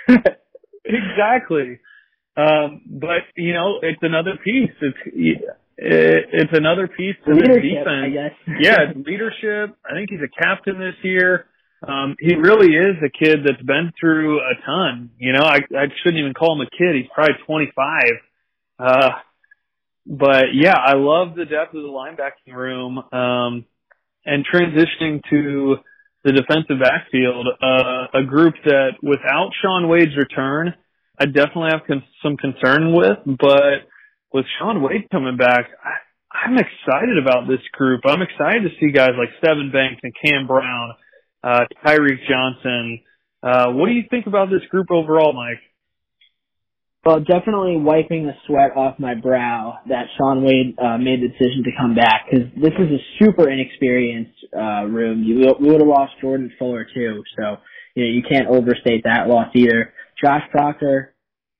[0.09, 0.17] Yeah,
[0.87, 1.79] exactly.
[2.39, 4.71] Um, but you know, it's another piece.
[4.81, 5.43] It's
[5.77, 8.05] it's another piece to the Leadership, defense.
[8.05, 8.57] I guess.
[8.61, 9.77] yeah, it's leadership.
[9.85, 11.45] I think he's a captain this year.
[11.87, 15.11] Um, he really is a kid that's been through a ton.
[15.19, 16.97] You know, I I shouldn't even call him a kid.
[16.97, 18.03] He's probably 25.
[18.79, 19.11] Uh,
[20.07, 22.99] but yeah, I love the depth of the linebacking room.
[23.13, 23.67] Um,
[24.27, 25.77] and transitioning to
[26.25, 30.75] the defensive backfield, uh, a group that without Shaun Wade's return,
[31.19, 33.87] I definitely have con- some concern with, but
[34.33, 38.03] with Shaun Wade coming back, I, I'm excited about this group.
[38.05, 40.95] I'm excited to see guys like Sevyn Banks and Cam Brown,
[41.43, 43.01] uh, Tyreke Johnson.
[43.43, 45.63] Uh, what do you think about this group overall, Mike?
[47.07, 51.63] Well, definitely wiping the sweat off my brow that Shaun Wade uh, made the decision
[51.63, 55.23] to come back because this is a super inexperienced uh, room.
[55.23, 57.59] You we would have lost Jordan Fuller too, so
[57.95, 59.95] you know you can't overstate that loss either.
[60.21, 61.15] Josh Proctor,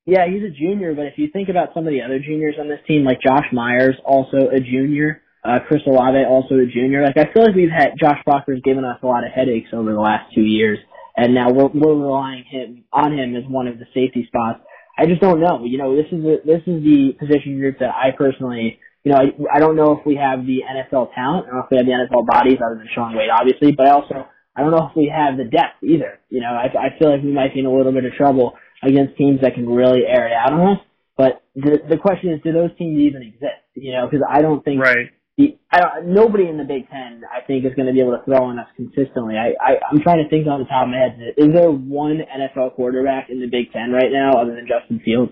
[0.05, 2.67] yeah, he's a junior, but if you think about some of the other juniors on
[2.67, 7.05] this team, like Josh Myers, also a junior, uh, Chris Olave, also a junior.
[7.05, 9.93] Like I feel like we've had Josh Proctor's given us a lot of headaches over
[9.93, 10.77] the last two years,
[11.15, 14.59] and now we're we're relying him on him as one of the safety spots.
[14.97, 15.63] I just don't know.
[15.63, 19.19] You know, this is a, this is the position group that I personally, you know,
[19.19, 21.45] I, I don't know if we have the NFL talent.
[21.45, 23.87] I don't know if we have the NFL bodies other than Shaun Wade, obviously, but
[23.87, 26.19] I also I don't know if we have the depth either.
[26.29, 28.57] You know, I, I feel like we might be in a little bit of trouble
[28.81, 30.83] against teams that can really air it out on us.
[31.15, 33.61] But the the question is, do those teams even exist?
[33.75, 35.09] You know, because I don't think Right.
[35.37, 38.17] The I don't, nobody in the Big Ten I think is going to be able
[38.17, 39.35] to throw on us consistently.
[39.35, 41.19] I, I I'm trying to think on the top of my head.
[41.37, 45.31] Is there one NFL quarterback in the Big Ten right now other than Justin Fields?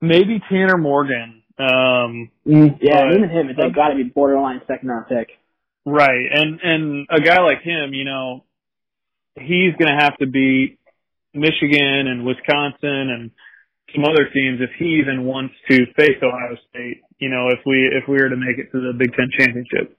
[0.00, 1.42] Maybe Tanner Morgan.
[1.58, 3.48] Um, mm, yeah, even him.
[3.48, 5.28] It's like got to be borderline second round pick.
[5.84, 8.44] Right, and and a guy like him, you know,
[9.34, 10.78] he's going to have to beat
[11.34, 13.30] Michigan and Wisconsin and
[13.94, 17.02] some other teams if he even wants to face Ohio State.
[17.18, 19.96] You know, if we if we were to make it to the Big Ten championship.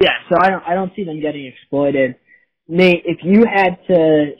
[0.00, 2.16] Yeah, so I don't I don't see them getting exploited.
[2.68, 4.32] Nate, if you had to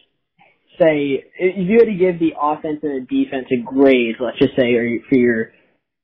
[0.81, 4.57] say if you had to give the offense and the defense a grade, let's just
[4.59, 5.53] say, or for your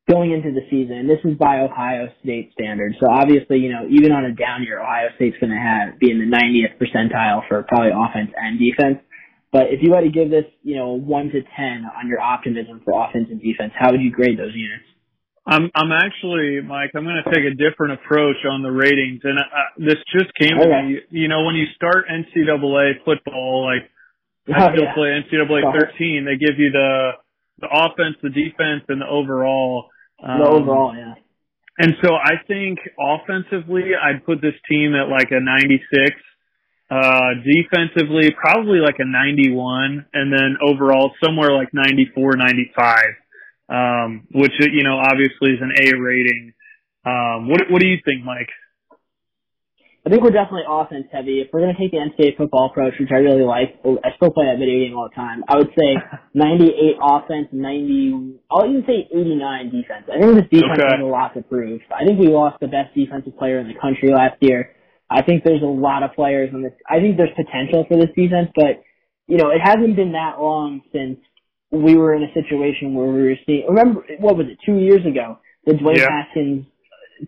[0.09, 2.97] going into the season, this is by Ohio State standards.
[3.01, 6.11] So obviously, you know, even on a down year, Ohio State's going to have be
[6.11, 8.99] in the 90th percentile for probably offense and defense.
[9.53, 12.83] But if you had to give this, you know, one to ten on your optimism
[12.85, 14.87] for offense and defense, how would you grade those units?
[15.47, 16.93] I'm I'm actually Mike.
[16.95, 19.43] I'm going to take a different approach on the ratings, and uh,
[19.79, 20.71] this just came okay.
[20.71, 20.99] to me.
[21.11, 23.91] You know, when you start NCAA football, like
[24.55, 24.95] I still oh, yeah.
[24.95, 27.19] play NCAA 13, they give you the
[27.59, 29.91] the offense, the defense, and the overall.
[30.23, 31.15] Um, the overall, yeah.
[31.79, 36.15] And so I think offensively, I'd put this team at like a 96.
[36.91, 42.99] Uh, defensively, probably like a 91, and then overall somewhere like 94, 95.
[43.69, 46.53] Um, which you know obviously is an A rating.
[47.07, 48.51] Um, what what do you think, Mike?
[50.05, 51.41] I think we're definitely offense heavy.
[51.41, 54.31] If we're going to take the NCAA football approach, which I really like, I still
[54.33, 55.45] play that video game all the time.
[55.47, 56.01] I would say
[56.35, 60.09] 98 offense, 90, I'll even say 89 defense.
[60.09, 60.97] I think this defense okay.
[60.97, 61.83] has a lot to prove.
[61.93, 64.73] I think we lost the best defensive player in the country last year.
[65.11, 66.73] I think there's a lot of players on this.
[66.89, 68.83] I think there's potential for this defense, but
[69.27, 71.19] you know, it hasn't been that long since
[71.71, 73.67] we were in a situation where we were seeing.
[73.69, 74.59] Remember, what was it?
[74.65, 76.09] Two years ago, the Dwayne yeah.
[76.11, 76.67] Haskins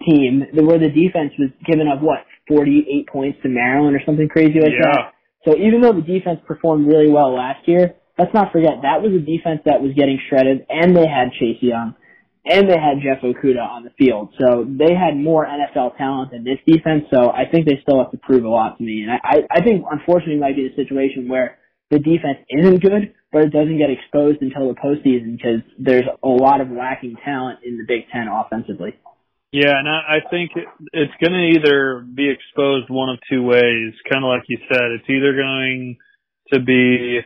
[0.09, 4.59] team, where the defense was giving up what 48 points to Maryland or something crazy
[4.61, 4.91] like yeah.
[4.91, 5.13] that.
[5.45, 9.13] So even though the defense performed really well last year, let's not forget that was
[9.13, 11.95] a defense that was getting shredded, and they had Chase Young,
[12.45, 14.35] and they had Jeff Okudah on the field.
[14.41, 17.05] So they had more NFL talent than this defense.
[17.13, 19.03] So I think they still have to prove a lot to me.
[19.03, 21.59] And I, I think unfortunately it might be the situation where
[21.91, 26.29] the defense isn't good, but it doesn't get exposed until the postseason because there's a
[26.29, 28.95] lot of lacking talent in the Big Ten offensively.
[29.53, 33.43] Yeah, and I, I think it, it's going to either be exposed one of two
[33.43, 34.99] ways, kind of like you said.
[34.99, 35.99] It's either going
[36.55, 37.21] to be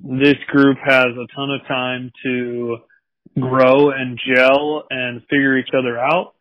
[0.00, 2.78] this group has a ton of time to
[3.38, 6.34] grow and gel and figure each other out,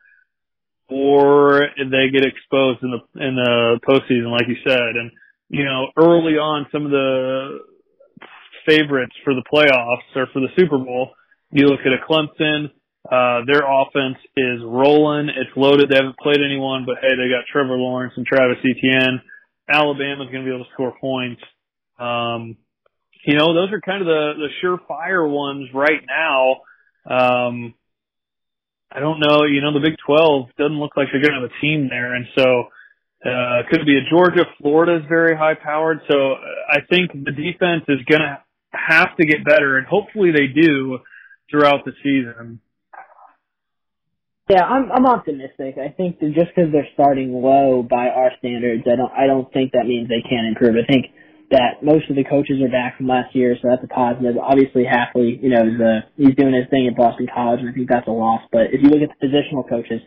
[0.90, 4.96] or they get exposed in the in the postseason, like you said.
[4.96, 5.12] And
[5.50, 7.60] you know, early on, some of the
[8.66, 11.12] favorites for the playoffs or for the Super Bowl,
[11.52, 12.72] you look at a Clemson
[13.10, 15.30] uh, their offense is rolling.
[15.30, 15.90] It's loaded.
[15.90, 19.22] They haven't played anyone, but hey, they got Trevor Lawrence and Travis Etienne.
[19.68, 21.42] Alabama's going to be able to score points.
[21.98, 22.58] Um,
[23.26, 26.62] you know, those are kind of the, the surefire ones right now.
[27.06, 27.74] Um,
[28.92, 29.46] I don't know.
[29.46, 32.14] You know, the Big 12 doesn't look like they're going to have a team there.
[32.14, 32.64] And so,
[33.24, 34.46] uh, could be a Georgia.
[34.62, 36.02] Florida is very high powered.
[36.10, 36.36] So
[36.70, 38.42] I think the defense is going to
[38.74, 41.00] have to get better and hopefully they do
[41.50, 42.60] throughout the season.
[44.50, 45.78] Yeah, I'm I'm optimistic.
[45.78, 49.52] I think that just because they're starting low by our standards, I don't I don't
[49.54, 50.76] think that means they can't improve.
[50.76, 51.06] I think
[51.52, 54.38] that most of the coaches are back from last year, so that's a positive.
[54.38, 57.90] Obviously, Hafley, you know, uh, he's doing his thing at Boston College, and I think
[57.90, 58.42] that's a loss.
[58.52, 60.02] But if you look at the positional coaches,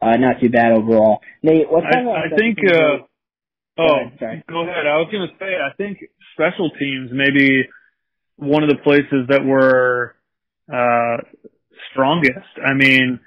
[0.00, 1.20] uh, not too bad overall.
[1.42, 2.58] Nate, what's I, I think.
[2.64, 3.04] Uh,
[3.78, 4.86] oh, go ahead, go ahead.
[4.88, 5.98] I was going to say, I think
[6.32, 7.68] special teams maybe
[8.36, 10.16] one of the places that were
[10.72, 11.16] uh,
[11.92, 12.52] strongest.
[12.64, 13.20] I mean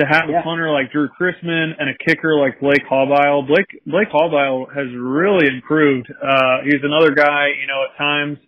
[0.00, 0.40] to have yeah.
[0.40, 3.46] a punter like Drew Chrisman and a kicker like Blake Haubeil.
[3.46, 6.10] Blake Blake Haubeil has really improved.
[6.10, 8.38] Uh, he's another guy, you know, at times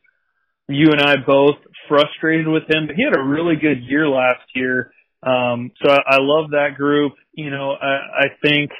[0.68, 1.56] you and I both
[1.88, 4.90] frustrated with him, but he had a really good year last year.
[5.22, 7.12] Um, so I, I love that group.
[7.32, 8.70] You know, I, I think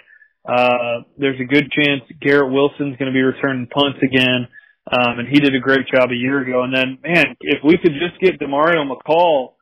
[0.49, 4.49] uh, there's a good chance Garrett Wilson's going to be returning punts again.
[4.91, 6.63] Um, and he did a great job a year ago.
[6.63, 9.55] And then, man, if we could just get Demario McCall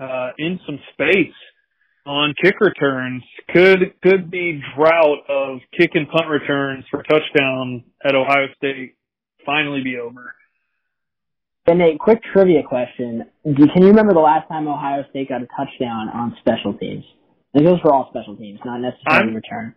[0.00, 1.34] uh, in some space,
[2.06, 8.14] on kick returns could could the drought of kick and punt returns for touchdown at
[8.14, 8.96] Ohio State
[9.44, 10.34] finally be over?
[11.66, 15.46] And a quick trivia question: Can you remember the last time Ohio State got a
[15.46, 17.04] touchdown on special teams?
[17.54, 19.74] This goes for all special teams, not necessarily I'm, return.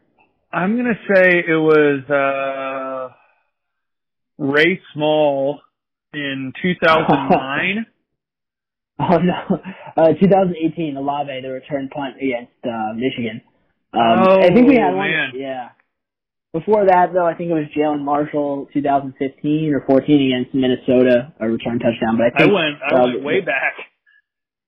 [0.52, 3.14] I'm gonna say it was uh,
[4.38, 5.62] Ray Small
[6.14, 7.86] in 2009.
[9.10, 9.62] Oh no,
[9.96, 13.42] uh, 2018, Olave, the return punt against uh, Michigan.
[13.94, 15.12] Um, oh, I think we had one.
[15.12, 15.32] man.
[15.36, 15.70] Yeah.
[16.52, 21.48] Before that, though, I think it was Jalen Marshall, 2015 or 14 against Minnesota, a
[21.48, 22.18] return touchdown.
[22.18, 23.76] But I I think went I uh, went way back.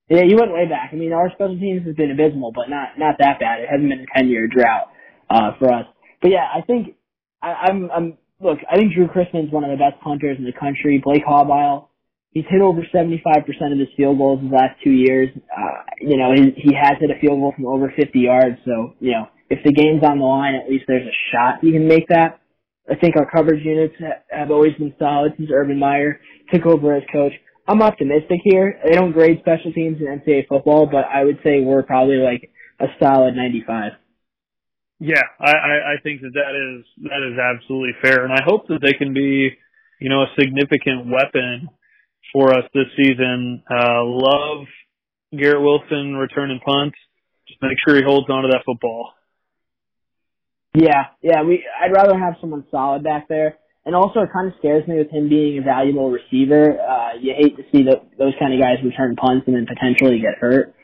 [0.08, 0.90] Yeah, you went way back.
[0.92, 3.60] I mean, our special teams has been abysmal, but not not that bad.
[3.60, 4.90] It hasn't been a ten year drought
[5.28, 5.86] uh, for us.
[6.22, 6.94] But yeah, I think
[7.42, 8.58] I, I'm I'm look.
[8.70, 11.00] I think Drew Chrisman's one of the best punters in the country.
[11.02, 11.89] Blake Haubeil,
[12.32, 15.28] he's hit over seventy five percent of his field goals the last two years.
[15.36, 18.58] Uh, you know, he, he has hit a field goal from over fifty yards.
[18.64, 21.72] So you know, if the game's on the line, at least there's a shot you
[21.72, 22.40] can make that.
[22.90, 26.20] I think our coverage units ha- have always been solid since Urban Meyer
[26.52, 27.32] took over as coach.
[27.68, 28.80] I'm optimistic here.
[28.84, 32.50] They don't grade special teams in NCAA football, but I would say we're probably like
[32.80, 33.92] a solid 95.
[34.98, 38.66] Yeah, I, I, I think that that is that is absolutely fair, and I hope
[38.68, 39.56] that they can be,
[40.00, 41.70] you know, a significant weapon
[42.32, 43.62] for us this season.
[43.70, 44.66] Uh, love
[45.36, 46.96] Garrett Wilson returning punts.
[47.48, 49.12] Just make sure he holds on to that football.
[50.74, 51.42] Yeah, yeah.
[51.42, 54.98] We I'd rather have someone solid back there, and also it kind of scares me
[54.98, 56.78] with him being a valuable receiver.
[56.80, 60.20] Uh, you hate to see the, those kind of guys return punts and then potentially
[60.20, 60.74] get hurt.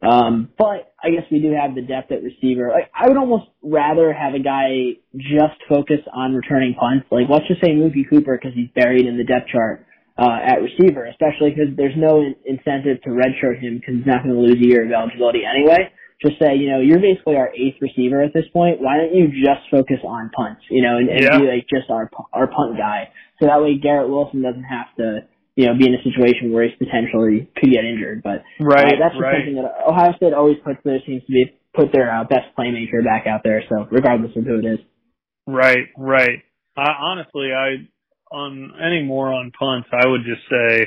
[0.00, 2.70] Um, but I guess we do have the depth at receiver.
[2.70, 7.06] Like I would almost rather have a guy just focus on returning punts.
[7.10, 9.86] Like let's just say Mookie Cooper because he's buried in the depth chart
[10.18, 14.22] uh, at receiver, especially because there's no in- incentive to redshirt him because he's not
[14.22, 15.88] going to lose a year of eligibility anyway.
[16.20, 18.80] Just say, you know, you're basically our eighth receiver at this point.
[18.80, 21.38] Why don't you just focus on punts, you know, and, and Yeah.
[21.38, 25.26] be like just our our punt guy, so that way Garrett Wilson doesn't have to,
[25.56, 28.22] you know, be in a situation where he's potentially could get injured.
[28.22, 29.42] But Right, uh, that's just right.
[29.42, 33.02] something that Ohio State always puts their seems to be put their uh, best playmaker
[33.02, 33.64] back out there.
[33.68, 34.78] So regardless of who it is.
[35.48, 36.44] Right, right.
[36.76, 37.88] I, honestly, I
[38.32, 40.86] on any more on punts, I would just say,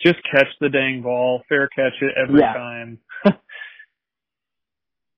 [0.00, 2.52] just catch the dang ball, fair catch it every Yeah.
[2.52, 2.98] time.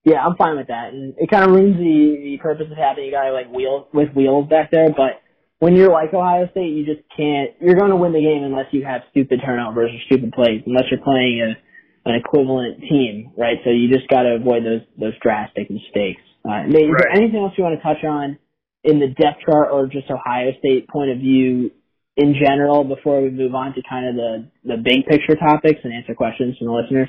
[0.05, 3.09] Yeah, I'm fine with that, and it kind of ruins the, the purpose of having
[3.09, 4.89] a guy like wheels with wheels back there.
[4.89, 5.21] But
[5.59, 7.51] when you're like Ohio State, you just can't.
[7.61, 10.85] You're going to win the game unless you have stupid turnovers or stupid plays, unless
[10.91, 13.59] you're playing a an equivalent team, right?
[13.65, 16.23] So you just got to avoid those those drastic mistakes.
[16.41, 18.39] Uh, Nate, is there anything else you want to touch on
[18.85, 21.71] in the depth chart or just Ohio State point of view
[22.17, 25.93] in general before we move on to kind of the the big picture topics and
[25.93, 27.09] answer questions from the listeners?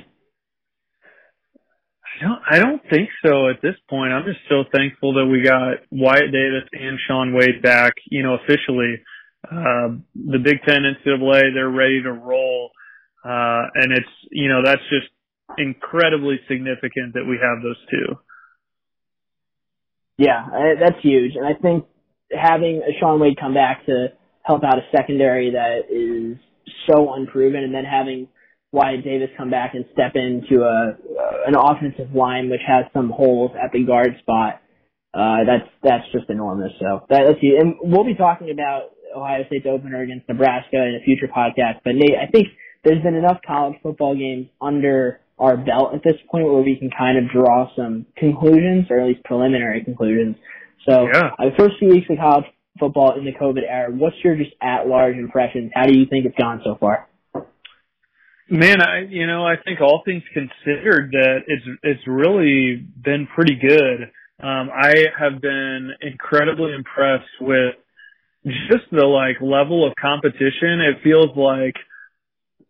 [2.20, 4.12] I don't, I don't think so at this point.
[4.12, 8.34] I'm just so thankful that we got Wyatt Davis and Shaun Wade back, you know,
[8.34, 9.00] officially.
[9.44, 12.70] Uh, the Big Ten NCAA, they're ready to roll.
[13.24, 15.08] Uh, and it's, you know, that's just
[15.56, 18.18] incredibly significant that we have those two.
[20.20, 20.44] Yeah,
[20.78, 21.86] that's huge, and I think
[22.30, 24.08] having Shaun Wade come back to
[24.42, 26.36] help out a secondary that is
[26.86, 28.28] so unproven, and then having
[28.70, 30.92] Wyatt Davis come back and step into a
[31.46, 34.60] an offensive line which has some holes at the guard spot.
[35.14, 36.72] Uh, that's that's just enormous.
[36.78, 37.58] So that, that's huge.
[37.58, 41.80] and we'll be talking about Ohio State's opener against Nebraska in a future podcast.
[41.82, 42.48] But Nate, I think
[42.84, 46.90] there's been enough college football games under our belt at this point where we can
[46.96, 50.36] kind of draw some conclusions, or at least preliminary conclusions.
[50.88, 51.30] So Yeah.
[51.38, 52.44] uh, the first few weeks of college
[52.78, 55.72] football in the COVID era, what's your just at large impressions?
[55.74, 57.08] How do you think it's gone so far?
[58.48, 63.54] Man, I you know I think all things considered that it's it's really been pretty
[63.54, 64.10] good.
[64.42, 67.76] Um, I have been incredibly impressed with
[68.44, 70.80] just the like level of competition.
[70.80, 71.76] It feels like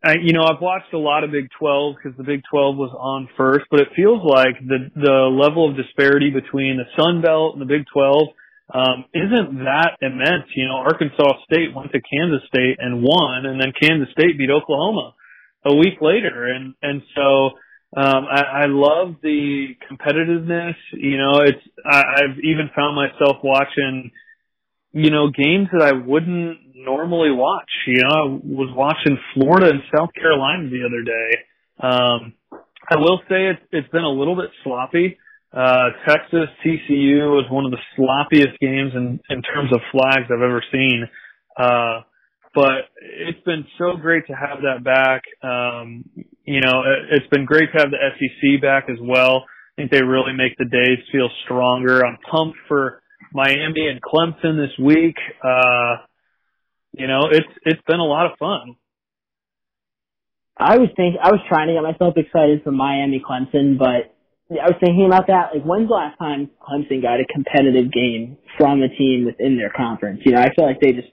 [0.02, 2.94] I you know I've watched a lot of Big 12 because the Big 12 was
[2.98, 7.54] on first, but it feels like the the level of disparity between the Sun Belt
[7.54, 8.28] and the Big 12
[8.72, 10.48] um, isn't that immense.
[10.54, 14.50] You know, Arkansas State went to Kansas State and won, and then Kansas State beat
[14.50, 15.14] Oklahoma
[15.64, 17.58] a week later, and and so
[17.96, 20.76] um, I, I love the competitiveness.
[20.92, 24.12] You know, it's I, I've even found myself watching,
[24.92, 27.70] you know, games that I wouldn't normally watch.
[27.86, 31.30] You know, I was watching Florida and South Carolina the other day.
[31.82, 32.32] Um,
[32.90, 35.18] I will say it's it's been a little bit sloppy.
[35.52, 40.42] Uh, Texas TCU was one of the sloppiest games in in terms of flags I've
[40.42, 41.08] ever seen.
[41.56, 42.02] Uh,
[42.54, 45.22] but it's been so great to have that back.
[45.42, 46.04] Um,
[46.44, 49.44] you know, it, it's been great to have the SEC back as well.
[49.46, 52.04] I think they really make the days feel stronger.
[52.04, 53.02] I'm pumped for
[53.32, 55.16] Miami and Clemson this week.
[55.44, 55.96] Uh,
[56.92, 58.76] you know, it's it's been a lot of fun.
[60.56, 64.12] I was think I was trying to get myself excited for Miami Clemson, but
[64.50, 65.54] I was thinking about that.
[65.54, 69.70] Like, when's the last time Clemson got a competitive game from a team within their
[69.70, 70.20] conference?
[70.24, 71.08] You know, I feel like they just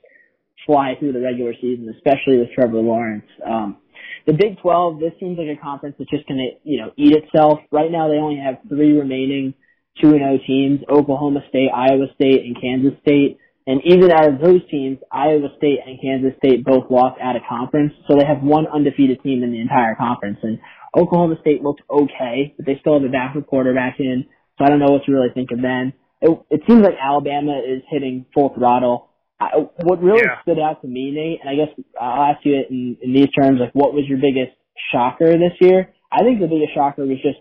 [0.66, 3.24] fly through the regular season, especially with Trevor Lawrence.
[3.46, 3.78] Um,
[4.26, 7.16] the Big 12, this seems like a conference that's just going to, you know, eat
[7.16, 7.60] itself.
[7.72, 9.54] Right now, they only have three remaining
[10.02, 13.38] 2 and 0 teams, Oklahoma State, Iowa State, and Kansas State.
[13.68, 17.42] And even out of those teams, Iowa State and Kansas State both lost out of
[17.46, 17.92] conference.
[18.08, 20.38] So they have one undefeated team in the entire conference.
[20.42, 20.58] And
[20.96, 24.24] Oklahoma State looked okay, but they still have a backup quarterback in.
[24.56, 25.92] So I don't know what to really think of them.
[26.22, 29.10] It, it seems like Alabama is hitting full throttle.
[29.38, 29.50] I,
[29.84, 30.40] what really Yeah.
[30.42, 31.68] stood out to me, Nate, and I guess
[32.00, 34.56] I'll ask you it in, in these terms, like what was your biggest
[34.90, 35.92] shocker this year?
[36.10, 37.38] I think the biggest shocker was just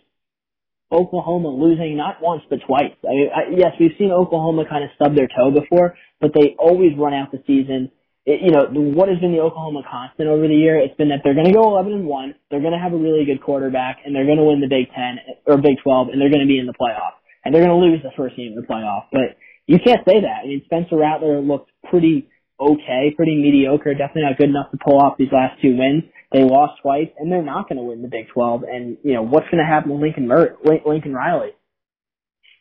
[0.91, 2.95] Oklahoma losing not once but twice.
[3.03, 6.55] I mean, I, yes, we've seen Oklahoma kind of stub their toe before, but they
[6.57, 7.91] always run out the season.
[8.25, 10.79] It, you know, what has been the Oklahoma constant over the year?
[10.79, 12.99] It's been that they're going to go 11 and one, they're going to have a
[12.99, 16.21] really good quarterback, and they're going to win the Big Ten or Big 12, and
[16.21, 18.55] they're going to be in the playoff, and they're going to lose the first game
[18.55, 19.11] of the playoff.
[19.11, 19.35] But
[19.67, 20.43] you can't say that.
[20.43, 22.29] I mean, Spencer Rattler looked pretty
[22.59, 26.03] okay, pretty mediocre, definitely not good enough to pull off these last two wins.
[26.31, 28.63] They lost twice, and they're not going to win the Big 12.
[28.63, 31.51] And you know what's going to happen with Lincoln Mer- Lincoln Riley?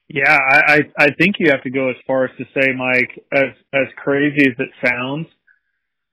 [0.09, 3.25] Yeah, I, I I think you have to go as far as to say, Mike,
[3.33, 5.27] as as crazy as it sounds,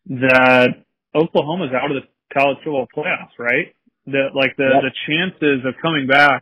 [0.08, 0.84] that
[1.16, 3.76] Oklahoma's out of the college football playoffs, right?
[4.08, 4.82] That like the Yep.
[4.82, 6.42] the chances of coming back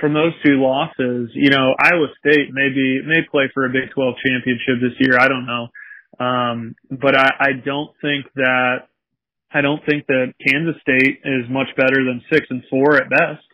[0.00, 4.14] from those two losses, you know, Iowa State maybe may play for a Big 12
[4.24, 5.18] championship this year.
[5.20, 5.68] I don't know,
[6.24, 8.88] um, but I, I don't think that
[9.54, 13.44] I don't think that Kansas State is much better than six and four at best.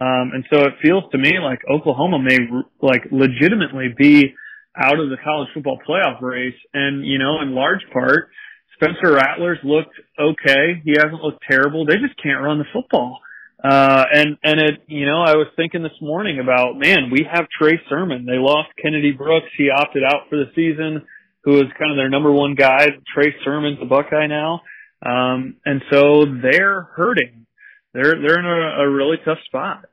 [0.00, 2.38] Um, and so it feels to me like Oklahoma may
[2.82, 4.34] like legitimately be
[4.76, 6.58] out of the college football playoff race.
[6.74, 8.28] And, you know, in large part,
[8.74, 10.82] Spencer Rattler's looked okay.
[10.84, 11.86] He hasn't looked terrible.
[11.86, 13.20] They just can't run the football.
[13.62, 17.46] Uh, and, and it, you know, I was thinking this morning about, man, we have
[17.48, 18.26] Trey Sermon.
[18.26, 19.48] They lost Kennedy Brooks.
[19.56, 21.06] He opted out for the season,
[21.42, 22.86] who was kind of their number one guy.
[23.14, 24.60] Trey Sermon's a Buckeye now.
[25.04, 27.46] Um, and so they're hurting.
[27.92, 29.86] They're, they're in a, a really tough spot.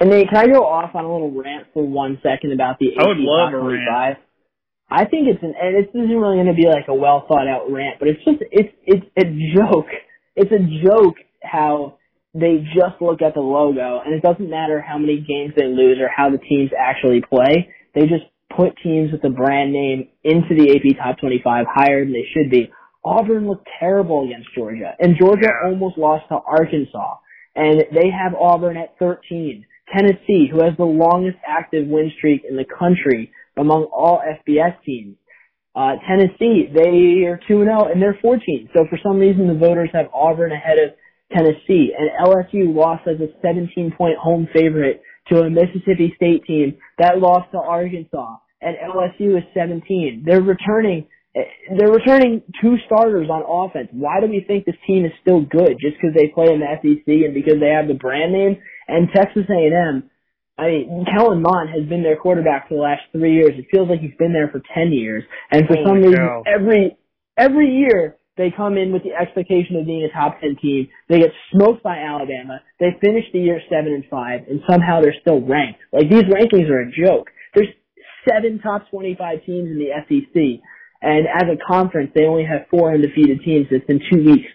[0.00, 2.94] And then can I go off on a little rant for one second about the
[2.98, 3.88] I would AP love Top a rant.
[3.88, 4.16] 25?
[4.90, 7.46] I think it's an, and this isn't really going to be like a well thought
[7.46, 9.90] out rant, but it's just, it's, it's a joke.
[10.36, 11.98] It's a joke how
[12.34, 15.98] they just look at the logo and it doesn't matter how many games they lose
[16.00, 17.68] or how the teams actually play.
[17.94, 18.24] They just
[18.54, 22.50] put teams with the brand name into the AP Top 25 higher than they should
[22.50, 22.70] be.
[23.04, 27.16] Auburn looked terrible against Georgia and Georgia almost lost to Arkansas
[27.54, 29.64] and they have Auburn at 13.
[29.94, 35.16] Tennessee, who has the longest active win streak in the country among all FBS teams.
[35.74, 38.68] Uh, Tennessee, they are 2-0 and they're 14.
[38.76, 40.90] So for some reason the voters have Auburn ahead of
[41.32, 46.76] Tennessee and LSU lost as a 17 point home favorite to a Mississippi State team
[46.98, 50.24] that lost to Arkansas and LSU is 17.
[50.26, 51.06] They're returning
[51.76, 53.88] they're returning two starters on offense.
[53.92, 55.78] Why do we think this team is still good?
[55.80, 58.56] Just because they play in the SEC and because they have the brand name?
[58.88, 60.08] And Texas A&M,
[60.58, 63.52] I mean, Kellen Mond has been their quarterback for the last three years.
[63.54, 65.22] It feels like he's been there for ten years.
[65.50, 66.42] And for Holy some reason, cow.
[66.46, 66.96] every
[67.36, 70.88] every year they come in with the expectation of being a top ten team.
[71.08, 72.60] They get smoked by Alabama.
[72.80, 75.78] They finish the year seven and five, and somehow they're still ranked.
[75.92, 77.30] Like these rankings are a joke.
[77.54, 77.68] There's
[78.28, 80.62] seven top twenty-five teams in the SEC.
[81.00, 83.66] And as a conference, they only have four undefeated teams.
[83.70, 84.50] It's been two weeks.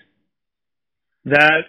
[1.25, 1.63] That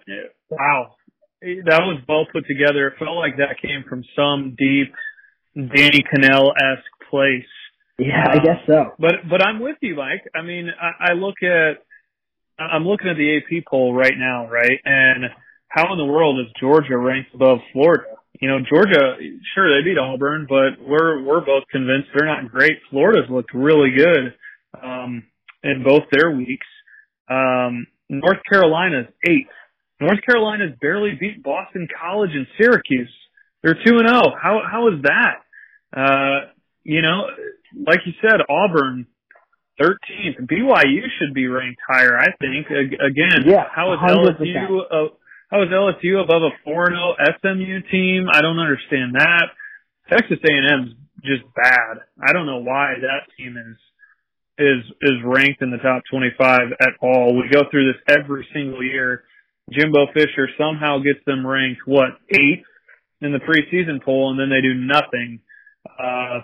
[0.50, 0.96] wow,
[1.40, 2.88] that was well put together.
[2.88, 4.92] It felt like that came from some deep
[5.54, 7.46] Danny Kanell esque place.
[7.98, 8.84] Yeah, I guess um, so.
[8.98, 10.24] But but I'm with you, Mike.
[10.34, 11.78] I mean, I, I look at
[12.58, 14.80] I'm looking at the AP poll right now, right?
[14.84, 15.26] And
[15.68, 18.04] how in the world is Georgia ranked above Florida?
[18.40, 19.16] You know, Georgia,
[19.54, 22.78] sure they beat Auburn, but we're we're both convinced they're not great.
[22.90, 24.34] Florida's looked really good
[24.82, 25.24] um,
[25.62, 26.66] in both their weeks.
[27.28, 29.48] Um, North Carolina's eighth.
[30.00, 33.12] North Carolina's barely beat Boston College and Syracuse.
[33.62, 34.22] They're two and zero.
[34.40, 35.36] How how is that?
[35.96, 36.50] Uh,
[36.82, 37.22] you know,
[37.86, 39.06] like you said, Auburn,
[39.78, 40.36] thirteenth.
[40.50, 42.18] BYU should be ranked higher.
[42.18, 42.66] I think.
[42.68, 44.38] Again, Yeah, how is 100%.
[44.38, 44.80] LSU?
[44.90, 45.14] Uh,
[45.50, 48.26] how is LSU above a four and zero SMU team?
[48.30, 49.46] I don't understand that.
[50.10, 52.04] Texas A&M's just bad.
[52.20, 53.76] I don't know why that team is
[54.58, 57.34] is is ranked in the top 25 at all.
[57.36, 59.24] We go through this every single year.
[59.72, 62.66] Jimbo Fisher somehow gets them ranked what eighth
[63.20, 65.40] in the preseason poll, and then they do nothing.
[65.86, 66.40] Uh,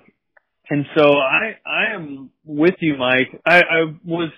[0.71, 3.41] and so I I am with you, Mike.
[3.47, 4.31] I, I was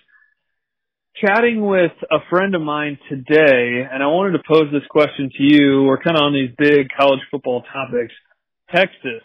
[1.24, 5.42] chatting with a friend of mine today, and I wanted to pose this question to
[5.42, 5.84] you.
[5.84, 8.14] We're kind of on these big college football topics.
[8.74, 9.22] Texas.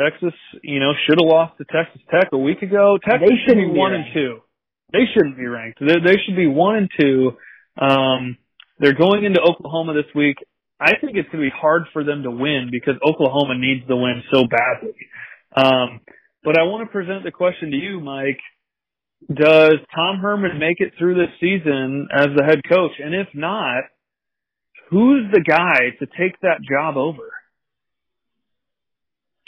[0.00, 0.32] Texas,
[0.62, 2.96] you know, should have lost to Texas Tech a week ago.
[3.04, 4.08] Texas They should be one ranked.
[4.08, 4.38] and two.
[4.92, 5.78] They shouldn't be ranked.
[5.80, 7.32] They, they should be one and two.
[7.80, 8.36] Um,
[8.78, 10.36] they're going into Oklahoma this week.
[10.80, 13.96] I think it's going to be hard for them to win because Oklahoma needs the
[13.96, 14.96] win so badly.
[15.54, 16.00] Um,
[16.42, 18.40] but I want to present the question to you, Mike.
[19.28, 22.92] Does Tom Herman make it through this season as the head coach?
[23.04, 23.84] And if not,
[24.88, 27.28] who's the guy to take that job over?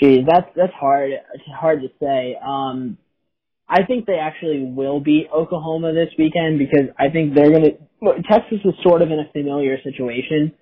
[0.00, 1.10] Geez, that's that's hard.
[1.10, 2.36] It's hard to say.
[2.44, 2.98] Um,
[3.68, 8.22] I think they actually will beat Oklahoma this weekend because I think they're going to.
[8.28, 10.52] Texas is sort of in a familiar situation,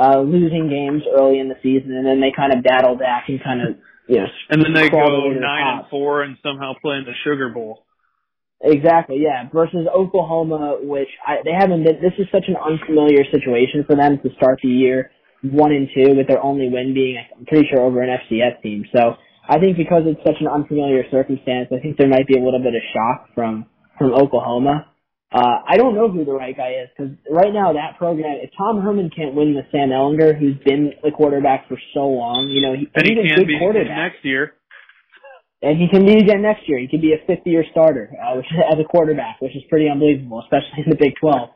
[0.00, 3.42] uh, losing games early in the season, and then they kind of battle back and
[3.42, 3.76] kind of
[4.08, 4.26] you know.
[4.50, 7.84] And then they go the nine and four and somehow play in the Sugar Bowl.
[8.62, 9.48] Exactly, yeah.
[9.52, 12.00] Versus Oklahoma, which I, they haven't been.
[12.00, 15.10] This is such an unfamiliar situation for them to start the year
[15.52, 18.84] one and two, with their only win being, I'm pretty sure, over an FCS team.
[18.94, 19.16] So
[19.48, 22.60] I think because it's such an unfamiliar circumstance, I think there might be a little
[22.60, 23.66] bit of shock from
[23.98, 24.88] from Oklahoma.
[25.34, 28.50] Uh, I don't know who the right guy is because right now that program, if
[28.56, 32.62] Tom Herman can't win with Sam Ehlinger, who's been the quarterback for so long, you
[32.62, 34.14] know, he, and he's he a can good be quarterback.
[34.14, 34.54] next year.
[35.60, 36.78] And he can be again next year.
[36.78, 39.88] He could be a fifth year starter, uh, which as a quarterback, which is pretty
[39.88, 41.50] unbelievable, especially in the Big 12.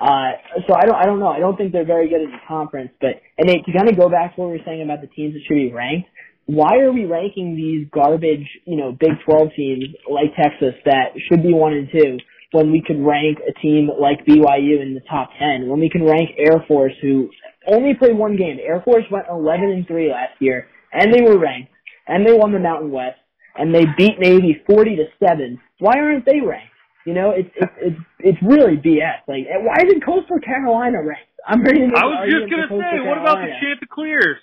[0.00, 0.36] Uh,
[0.68, 1.28] so I don't, I don't know.
[1.28, 3.96] I don't think they're very good at the conference, but, and they, to kind of
[3.96, 6.08] go back to what we were saying about the teams that should be ranked,
[6.46, 11.42] why are we ranking these garbage, you know, Big 12 teams like Texas that should
[11.42, 12.18] be one and two
[12.52, 16.04] when we could rank a team like BYU in the top 10, when we can
[16.04, 17.28] rank Air Force who
[17.66, 18.58] only played one game.
[18.62, 21.72] Air Force went 11 and 3 last year and they were ranked
[22.06, 23.18] and they won the Mountain West
[23.56, 25.60] and they beat Navy 40 to 7.
[25.80, 26.72] Why aren't they ranked?
[27.06, 29.22] You know, it's it's it's it's really BS.
[29.30, 31.30] Like, why isn't Coastal Carolina ranked?
[31.46, 31.94] I'm ready to.
[31.94, 34.42] I was just gonna say, what about the Chanticleers?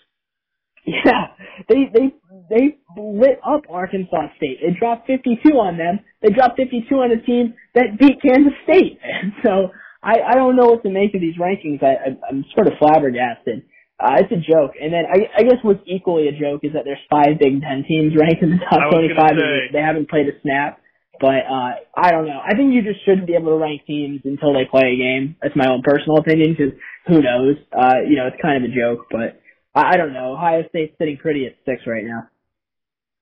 [0.86, 1.36] Yeah,
[1.68, 2.16] they they
[2.50, 4.60] they lit up Arkansas State.
[4.64, 6.00] They dropped 52 on them.
[6.22, 9.00] They dropped 52 on a team that beat Kansas State.
[9.04, 9.72] And so
[10.04, 11.84] I I don't know what to make of these rankings.
[11.84, 13.64] I, I I'm sort of flabbergasted.
[14.00, 14.76] Uh, it's a joke.
[14.76, 17.88] And then I, I guess what's equally a joke is that there's five Big Ten
[17.88, 20.83] teams ranked in the top 25 and they, they haven't played a snap.
[21.20, 22.40] But uh, I don't know.
[22.44, 25.36] I think you just shouldn't be able to rank teams until they play a game.
[25.42, 26.74] That's my own personal opinion because
[27.08, 27.56] who knows?
[27.72, 29.40] Uh, you know, it's kind of a joke, but
[29.76, 30.34] I, I don't know.
[30.34, 32.30] Ohio State's sitting pretty at six right now.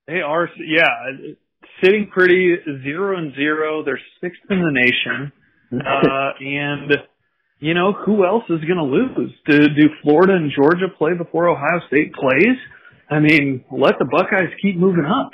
[0.08, 1.36] They are, yeah,
[1.84, 3.84] sitting pretty zero and zero.
[3.84, 5.32] They're sixth in the nation.
[5.74, 6.92] Uh, and
[7.62, 9.32] you know, who else is going to lose?
[9.48, 12.58] Do, do Florida and Georgia play before Ohio State plays?
[13.10, 15.32] I mean, let the Buckeyes keep moving up.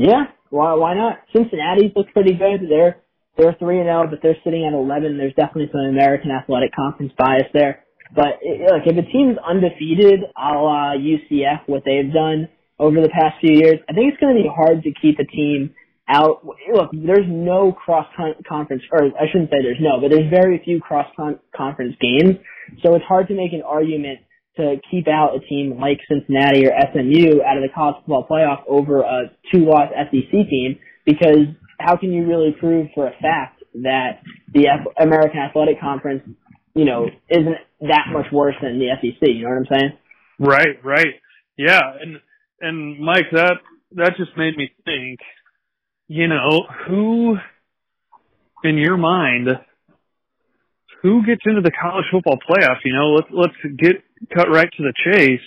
[0.00, 1.18] Yeah, why why not?
[1.34, 2.68] Cincinnati's look pretty good.
[2.68, 3.02] They're
[3.36, 5.18] they're three and zero, but they're sitting at eleven.
[5.18, 7.84] There's definitely some American Athletic Conference bias there.
[8.14, 12.48] But it, look, if a team's undefeated, a la UCF, what they've done
[12.78, 15.26] over the past few years, I think it's going to be hard to keep a
[15.28, 15.74] team
[16.08, 16.44] out.
[16.44, 18.06] Look, there's no cross
[18.48, 21.06] conference, or I shouldn't say there's no, but there's very few cross
[21.54, 22.36] conference games.
[22.82, 24.20] So it's hard to make an argument
[24.60, 28.62] to keep out a team like Cincinnati or SMU out of the college football playoff
[28.68, 31.46] over a two-loss SEC team because
[31.78, 34.20] how can you really prove for a fact that
[34.52, 34.66] the
[35.00, 36.22] American Athletic Conference,
[36.74, 39.28] you know, isn't that much worse than the SEC?
[39.28, 39.98] You know what I'm saying?
[40.38, 41.14] Right, right.
[41.56, 42.20] Yeah, and
[42.60, 43.56] and Mike, that
[43.92, 45.20] that just made me think.
[46.08, 47.36] You know, who
[48.64, 49.48] in your mind
[51.02, 52.76] who gets into the college football playoff?
[52.84, 54.02] You know, let's let's get
[54.34, 55.40] cut right to the chase.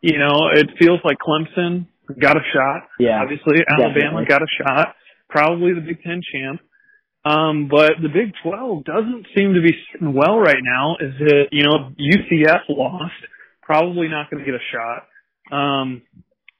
[0.00, 1.86] You know, it feels like Clemson
[2.20, 2.88] got a shot.
[2.98, 4.24] Yeah, obviously Alabama definitely.
[4.26, 4.94] got a shot.
[5.28, 6.60] Probably the Big Ten champ.
[7.24, 10.96] Um, but the Big Twelve doesn't seem to be sitting well right now.
[11.00, 11.48] Is it?
[11.52, 13.12] You know, UCF lost.
[13.62, 15.06] Probably not going to get a shot.
[15.52, 16.02] Um,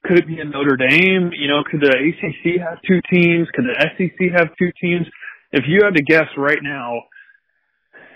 [0.05, 1.31] could it be a Notre Dame?
[1.33, 3.49] You know, could the ACC have two teams?
[3.55, 5.07] Could the SEC have two teams?
[5.53, 7.03] If you had to guess right now,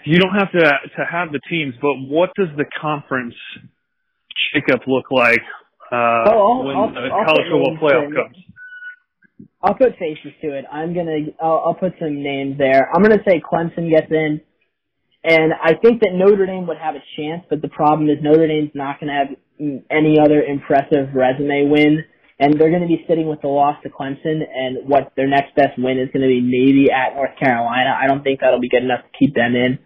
[0.04, 3.34] you don't have to to have the teams, but what does the conference
[4.54, 5.42] shakeup look like
[5.92, 8.14] uh, oh, when I'll, the I'll college football playoff in.
[8.14, 8.36] comes?
[9.62, 10.64] I'll put faces to it.
[10.70, 11.30] I'm gonna.
[11.40, 12.90] I'll, I'll put some names there.
[12.92, 14.40] I'm gonna say Clemson gets in,
[15.22, 17.44] and I think that Notre Dame would have a chance.
[17.48, 19.36] But the problem is Notre Dame's not gonna have
[19.90, 22.04] any other impressive resume win,
[22.40, 24.42] and they're gonna be sitting with the loss to Clemson.
[24.42, 27.94] And what their next best win is gonna be maybe at North Carolina.
[27.96, 29.78] I don't think that'll be good enough to keep them in.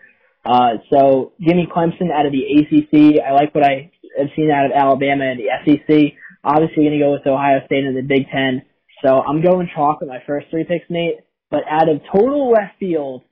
[0.47, 3.21] Uh, so give me Clemson out of the ACC.
[3.21, 6.15] I like what I have seen out of Alabama and the SEC.
[6.45, 8.63] Obviously, going to go with Ohio State in the Big Ten.
[9.05, 11.17] So I'm going chalk with my first three picks, Nate.
[11.51, 13.23] But out of total left field,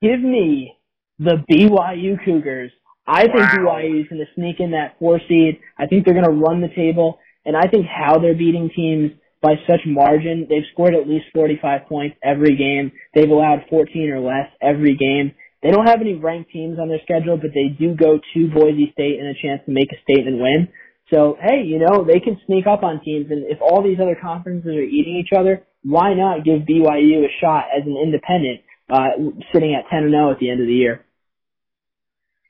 [0.00, 0.76] give me
[1.18, 2.72] the BYU Cougars.
[3.06, 3.80] I think Wow.
[3.82, 5.58] BYU is going to sneak in that four seed.
[5.78, 9.12] I think they're going to run the table, and I think how they're beating teams
[9.42, 10.46] by such margin.
[10.48, 12.92] They've scored at least 45 points every game.
[13.14, 15.34] They've allowed 14 or less every game.
[15.62, 18.90] They don't have any ranked teams on their schedule, but they do go to Boise
[18.92, 20.68] State and a chance to make a statement win.
[21.12, 24.16] So, hey, you know, they can sneak up on teams, and if all these other
[24.20, 29.42] conferences are eating each other, why not give BYU a shot as an independent, uh,
[29.52, 31.04] sitting at 10 and 0 at the end of the year?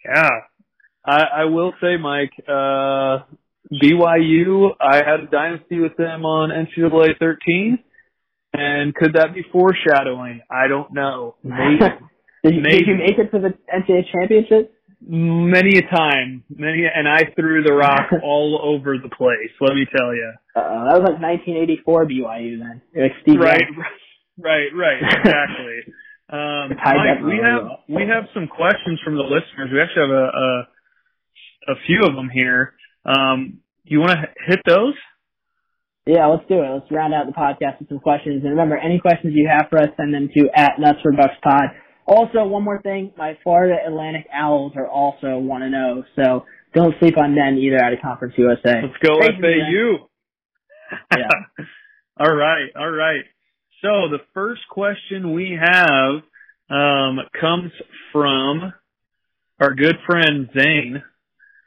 [0.04, 0.28] Yeah.
[1.04, 3.24] I, I will say, Mike, uh,
[3.72, 7.78] BYU, I had a dynasty with them on NCAA 13.
[8.54, 10.42] And could that be foreshadowing?
[10.50, 11.36] I don't know.
[11.42, 11.80] Maybe.
[12.42, 14.74] did, you, did you make it to the NCAA championship?
[15.04, 19.50] Many a time, many, and I threw the rock all over the place.
[19.60, 20.32] Let me tell you.
[20.54, 22.82] Uh, that was like 1984 BYU then.
[22.94, 23.62] Like Steve right,
[24.38, 25.94] right, right, exactly.
[26.30, 29.70] um, Mike, we have we have some questions from the listeners.
[29.72, 32.74] We actually have a a, a few of them here.
[33.04, 34.94] Um, do you want to hit those?
[36.06, 36.66] Yeah, let's do it.
[36.66, 38.42] Let's round out the podcast with some questions.
[38.42, 41.38] And remember, any questions you have for us, send them to at Nuts for Bucks
[41.42, 41.70] Pod.
[42.06, 46.94] Also, one more thing, my Florida Atlantic Owls are also 1 and 0, so don't
[46.98, 48.82] sleep on them either out of Conference USA.
[48.82, 50.08] Let's go Crazy FAU.
[51.16, 51.64] Yeah.
[52.20, 53.24] all right, all right.
[53.80, 56.22] So the first question we have
[56.68, 57.72] um, comes
[58.12, 58.74] from
[59.58, 61.02] our good friend Zane.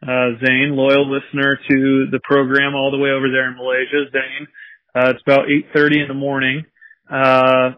[0.03, 4.05] Uh, Zane, loyal listener to the program all the way over there in Malaysia.
[4.11, 4.47] Zane,
[4.93, 6.65] uh, it's about 8.30 in the morning,
[7.09, 7.71] uh,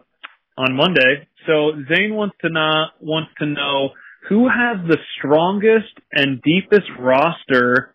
[0.58, 1.28] on Monday.
[1.46, 3.92] So Zane wants to know, wants to know
[4.28, 7.94] who has the strongest and deepest roster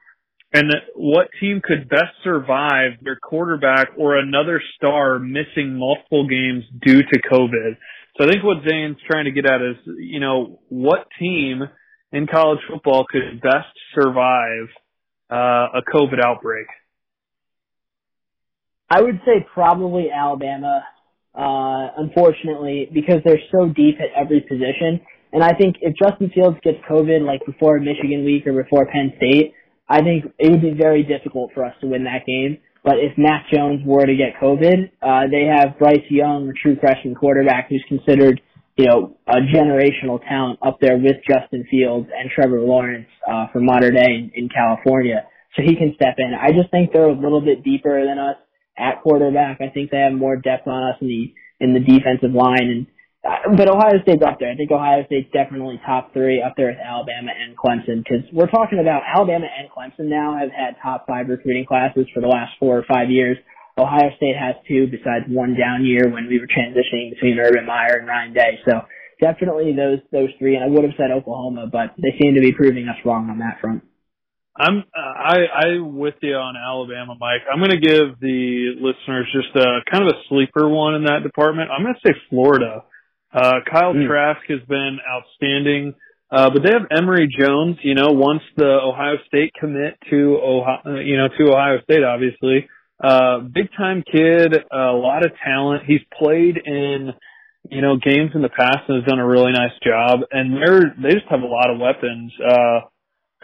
[0.55, 7.03] and what team could best survive their quarterback or another star missing multiple games due
[7.03, 7.77] to COVID.
[8.17, 11.63] So I think what Zane's trying to get at is, you know, what team
[12.13, 14.69] in college football could best survive
[15.31, 16.67] uh, a COVID outbreak?
[18.91, 20.85] I would say probably Alabama,
[21.35, 25.01] uh, unfortunately, because they're so deep at every position.
[25.33, 29.13] And I think if Justin Fields gets COVID like before Michigan week or before Penn
[29.17, 29.55] State,
[29.89, 32.59] I think it would be very difficult for us to win that game.
[32.85, 36.77] But if Mac Jones were to get COVID, uh, they have Bryce Young, a true
[36.81, 38.41] freshman quarterback who's considered
[38.77, 43.67] you know, a generational talent up there with Justin Fields and Trevor Lawrence uh, from
[43.67, 45.27] Mater Dei in, in California.
[45.55, 46.33] So he can step in.
[46.35, 48.37] I just think they're a little bit deeper than us
[48.79, 49.61] at quarterback.
[49.61, 52.67] I think they have more depth on us in the in the defensive line.
[52.67, 52.87] And
[53.23, 54.51] uh, but Ohio State's up there.
[54.51, 58.51] I think Ohio State's definitely top three up there with Alabama and Clemson because we're
[58.51, 62.53] talking about Alabama and Clemson now have had top five recruiting classes for the last
[62.59, 63.39] four or five years.
[63.79, 67.97] Ohio State has two, besides one down year when we were transitioning between Urban Meyer
[68.01, 68.59] and Ryan Day.
[68.69, 68.83] So
[69.21, 70.57] definitely those those three.
[70.57, 73.39] And I would have said Oklahoma, but they seem to be proving us wrong on
[73.39, 73.83] that front.
[74.57, 77.43] I'm I I with you on Alabama, Mike.
[77.51, 81.23] I'm going to give the listeners just a kind of a sleeper one in that
[81.23, 81.71] department.
[81.71, 82.85] I'm going to say Florida.
[83.33, 84.07] Uh, Kyle mm.
[84.07, 85.95] Trask has been outstanding.
[86.31, 90.99] Uh, but they have Emory Jones, you know, once the Ohio State commit to Ohio,
[91.01, 92.69] you know, to Ohio State, obviously.
[93.03, 95.83] Uh, big time kid, a lot of talent.
[95.87, 97.11] He's played in,
[97.71, 100.21] you know, games in the past and has done a really nice job.
[100.31, 102.33] And they're, they just have a lot of weapons.
[102.41, 102.81] Uh,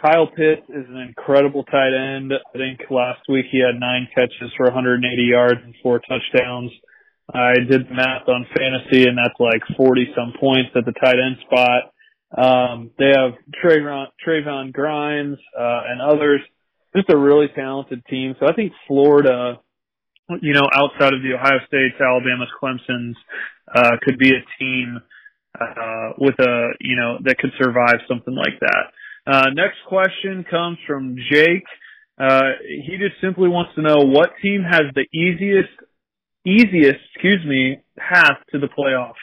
[0.01, 2.31] Kyle Pitts is an incredible tight end.
[2.33, 6.71] I think last week he had nine catches for 180 yards and four touchdowns.
[7.33, 11.17] I did the math on fantasy and that's like 40 some points at the tight
[11.19, 11.91] end spot.
[12.35, 16.41] Um, they have Trevon, Grimes, uh, and others
[16.95, 18.35] just a really talented team.
[18.39, 19.59] So I think Florida,
[20.41, 23.17] you know, outside of the Ohio States, Alabama's, Clemson's,
[23.73, 24.99] uh, could be a team,
[25.59, 28.93] uh, with a, you know, that could survive something like that.
[29.29, 31.65] Uh, next question comes from Jake.
[32.17, 35.69] Uh, he just simply wants to know what team has the easiest,
[36.45, 39.13] easiest, excuse me, path to the playoff.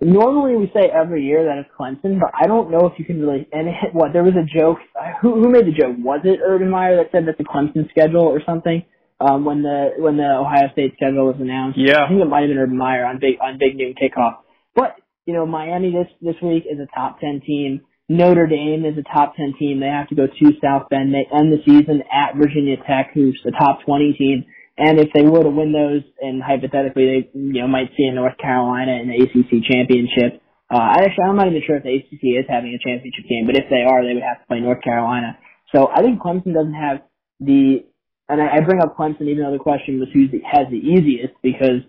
[0.00, 3.20] Normally we say every year that it's Clemson, but I don't know if you can
[3.20, 3.46] really.
[3.52, 4.78] And it, what there was a joke.
[5.22, 5.96] Who who made the joke?
[5.98, 8.84] Was it Urban Meyer that said that the Clemson schedule or something?
[9.20, 11.78] Um, when the when the Ohio State schedule was announced.
[11.78, 14.38] Yeah, I think it might have been Urban Meyer on big on Big Noon Kickoff.
[14.74, 14.96] But
[15.26, 17.82] you know, Miami this this week is a top ten team.
[18.08, 19.80] Notre Dame is a top ten team.
[19.80, 21.14] They have to go to South Bend.
[21.14, 24.44] They end the season at Virginia Tech, who's a top twenty team.
[24.76, 28.16] And if they were to win those, and hypothetically they, you know, might see in
[28.16, 30.42] North Carolina in the ACC championship.
[30.68, 33.56] Uh, actually, I'm not even sure if the ACC is having a championship game, but
[33.56, 35.38] if they are, they would have to play North Carolina.
[35.72, 37.06] So I think Clemson doesn't have
[37.38, 37.86] the,
[38.28, 41.34] and I, I bring up Clemson even though the question was who has the easiest
[41.42, 41.86] because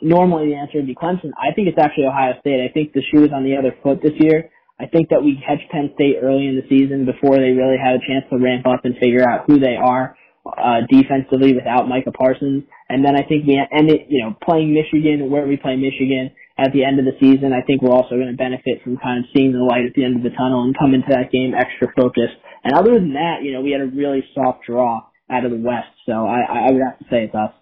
[0.00, 1.36] normally the answer would be Clemson.
[1.36, 2.64] I think it's actually Ohio State.
[2.64, 4.50] I think the shoe is on the other foot this year.
[4.80, 7.94] I think that we catch Penn State early in the season before they really have
[7.94, 12.12] a chance to ramp up and figure out who they are uh, defensively without Micah
[12.12, 12.64] Parsons.
[12.88, 16.34] And then I think we end it, you know, playing Michigan where we play Michigan
[16.58, 17.52] at the end of the season.
[17.52, 20.04] I think we're also going to benefit from kind of seeing the light at the
[20.04, 22.36] end of the tunnel and come into that game extra focused.
[22.62, 25.56] And other than that, you know, we had a really soft draw out of the
[25.56, 27.52] West, so I, I would have to say it's us.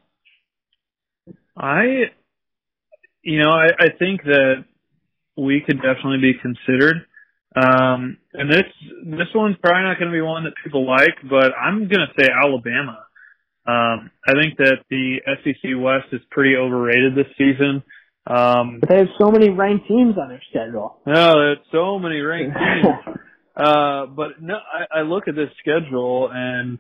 [1.56, 2.10] I,
[3.22, 4.64] you know, I, I think that
[5.36, 7.06] we could definitely be considered.
[7.54, 8.64] Um, and this
[9.04, 12.12] this one's probably not going to be one that people like, but I'm going to
[12.18, 13.06] say Alabama.
[13.66, 17.82] Um, I think that the SEC West is pretty overrated this season.
[18.26, 21.00] Um, but they have so many ranked teams on their schedule.
[21.06, 23.16] No, there's so many ranked teams.
[23.56, 26.78] uh, but no, I, I look at this schedule and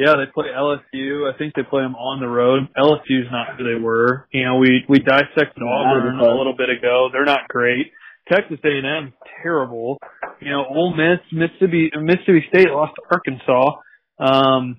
[0.00, 1.30] yeah, they play LSU.
[1.30, 2.68] I think they play them on the road.
[2.74, 4.26] LSU's not who they were.
[4.32, 7.10] You know, we we dissected Auburn a little bit ago.
[7.12, 7.92] They're not great.
[8.32, 9.98] Texas A&M terrible.
[10.40, 13.76] You know, Ole Miss, Mississippi, Mississippi State lost to Arkansas.
[14.18, 14.78] Um,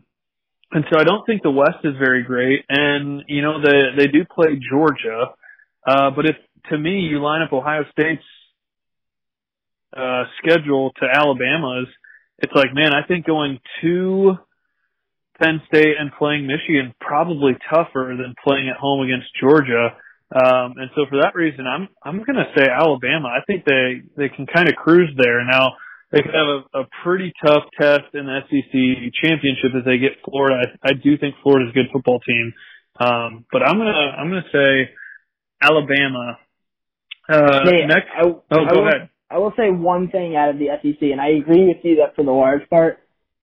[0.71, 2.65] and so I don't think the West is very great.
[2.67, 5.35] And you know, they they do play Georgia.
[5.85, 6.35] Uh, but if
[6.71, 8.23] to me you line up Ohio State's
[9.95, 11.87] uh, schedule to Alabama's,
[12.39, 14.39] it's like, man, I think going to
[15.41, 19.97] Penn State and playing Michigan probably tougher than playing at home against Georgia.
[20.31, 23.27] Um, and so for that reason, I'm I'm going to say Alabama.
[23.27, 25.43] I think they they can kind of cruise there.
[25.43, 25.73] Now
[26.11, 30.19] they could have a, a pretty tough test in the SEC championship as they get
[30.23, 30.67] Florida.
[30.83, 32.53] I, I do think Florida's a good football team,
[32.99, 34.91] um, but I'm gonna I'm gonna say
[35.61, 36.37] Alabama.
[37.29, 39.09] Uh, hey, next, I, oh, I go will, ahead.
[39.29, 42.15] I will say one thing out of the SEC, and I agree with you that
[42.15, 42.99] for the large part,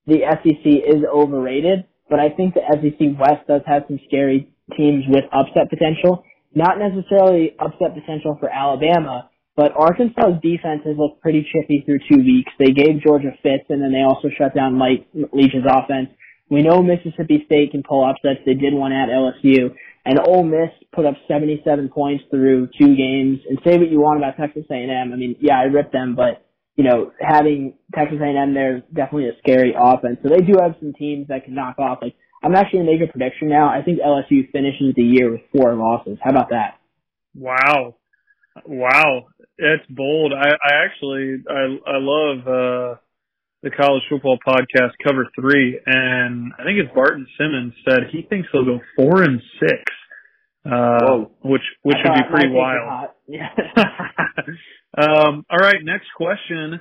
[0.08, 1.84] the SEC is overrated.
[2.08, 6.24] But I think the SEC West does have some scary teams with upset potential.
[6.54, 12.24] Not necessarily upset potential for Alabama, but Arkansas's defense has looked pretty chippy through two
[12.24, 12.50] weeks.
[12.58, 16.08] They gave Georgia fits, and then they also shut down Mike Leach's offense.
[16.48, 18.40] We know Mississippi State can pull upsets.
[18.46, 19.74] They did one at LSU.
[20.06, 23.40] And Ole Miss put up 77 points through two games.
[23.46, 25.12] And say what you want about Texas A&M.
[25.12, 26.47] I mean, yeah, I ripped them, but
[26.78, 30.18] you know, having Texas A&M there is definitely a scary offense.
[30.22, 31.98] So they do have some teams that can knock off.
[32.00, 33.68] Like, I'm actually gonna make a prediction now.
[33.68, 36.18] I think LSU finishes the year with four losses.
[36.22, 36.78] How about that?
[37.34, 37.96] Wow,
[38.64, 39.26] wow,
[39.58, 40.32] that's bold.
[40.32, 43.00] I, I actually, I, I love uh,
[43.64, 48.48] the college football podcast Cover Three, and I think it's Barton Simmons said he thinks
[48.52, 49.82] they'll go four and six.
[50.64, 53.10] Uh, which which would be pretty wild.
[53.30, 53.50] Yeah.
[54.96, 56.80] um, all right, next question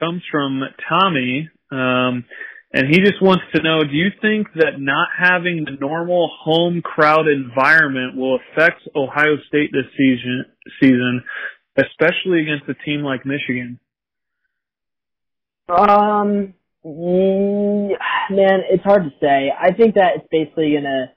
[0.00, 2.24] comes from Tommy, um,
[2.72, 6.82] and he just wants to know: Do you think that not having the normal home
[6.82, 10.46] crowd environment will affect Ohio State this season?
[10.80, 11.22] Season,
[11.76, 13.78] especially against a team like Michigan.
[15.68, 16.54] Um,
[16.84, 19.52] man, it's hard to say.
[19.56, 21.13] I think that it's basically gonna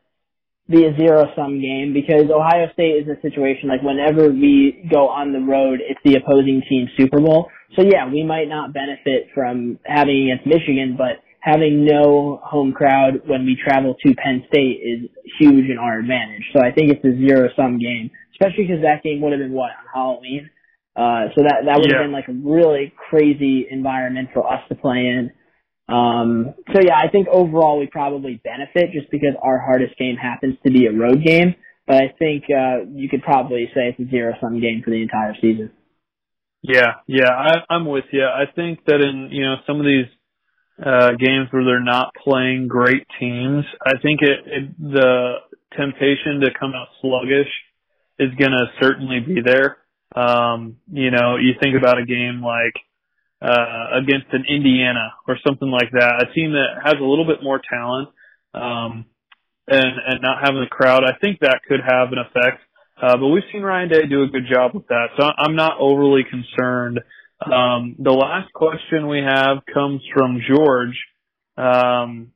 [0.70, 4.88] be a zero sum game because Ohio State is in a situation like whenever we
[4.92, 7.50] go on the road, it's the opposing team's Super Bowl.
[7.76, 13.22] So yeah, we might not benefit from having against Michigan, but having no home crowd
[13.26, 15.10] when we travel to Penn State is
[15.40, 16.44] huge in our advantage.
[16.54, 19.54] So I think it's a zero sum game, especially because that game would have been
[19.54, 20.50] what on Halloween.
[20.96, 22.04] Uh, so that that would have Yeah.
[22.04, 25.32] been like a really crazy environment for us to play in.
[25.90, 30.56] Um, so yeah, I think overall we probably benefit just because our hardest game happens
[30.66, 31.56] to be a road game.
[31.86, 35.02] But I think uh, you could probably say it's a zero sum game for the
[35.02, 35.72] entire season.
[36.62, 38.26] Yeah, yeah, I, I'm with you.
[38.26, 40.08] I think that in you know some of these
[40.86, 45.36] uh, games where they're not playing great teams, I think it, it the
[45.78, 47.48] temptation to come out sluggish
[48.20, 49.78] is going to certainly be there.
[50.16, 52.74] Um, you know, you think about a game like
[53.42, 57.44] uh, against an Indiana or something like that, a team that has a little bit
[57.44, 58.10] more talent,
[58.54, 59.06] um,
[59.68, 61.04] and and not having the crowd.
[61.04, 62.62] I think that could have an effect.
[63.00, 65.78] Uh, but we've seen Ryan Day do a good job with that, so I'm not
[65.80, 67.00] overly concerned.
[67.46, 70.98] Um, the last question we have comes from George,
[71.58, 72.32] um,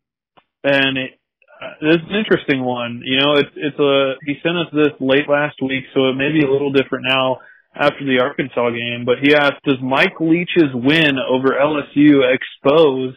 [0.63, 1.19] and it,
[1.59, 3.01] uh, this is an interesting one.
[3.03, 6.31] You know, it's it's a he sent us this late last week, so it may
[6.31, 7.39] be a little different now
[7.75, 9.03] after the Arkansas game.
[9.05, 13.15] But he asked, does Mike Leach's win over LSU expose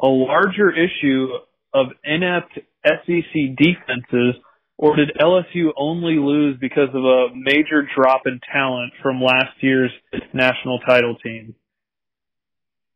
[0.00, 1.28] a larger issue
[1.74, 4.34] of inept SEC defenses,
[4.78, 9.90] or did LSU only lose because of a major drop in talent from last year's
[10.32, 11.54] national title team?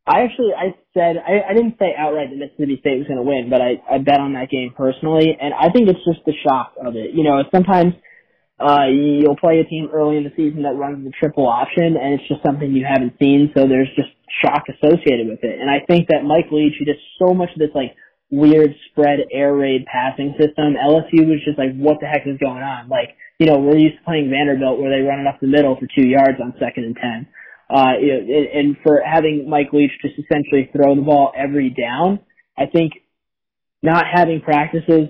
[0.07, 3.23] I actually, I said, I, I didn't say outright that Mississippi State was going to
[3.23, 6.33] win, but I, I bet on that game personally, and I think it's just the
[6.43, 7.15] shock of it.
[7.15, 7.95] You know, sometimes
[8.61, 12.21] uh, you'll play a team early in the season that runs the triple option, and
[12.21, 14.11] it's just something you haven't seen, so there's just
[14.45, 15.59] shock associated with it.
[15.61, 17.97] And I think that Mike Leach, who does so much of this like
[18.31, 22.63] weird spread air raid passing system, LSU was just like, what the heck is going
[22.63, 22.89] on?
[22.89, 25.75] Like you know, we're used to playing Vanderbilt where they run it up the middle
[25.75, 27.27] for two yards on second and ten.
[27.71, 32.21] Uh, and for having Mike Leach just essentially throw the ball every down,
[32.59, 32.93] I think
[33.83, 35.09] not having practices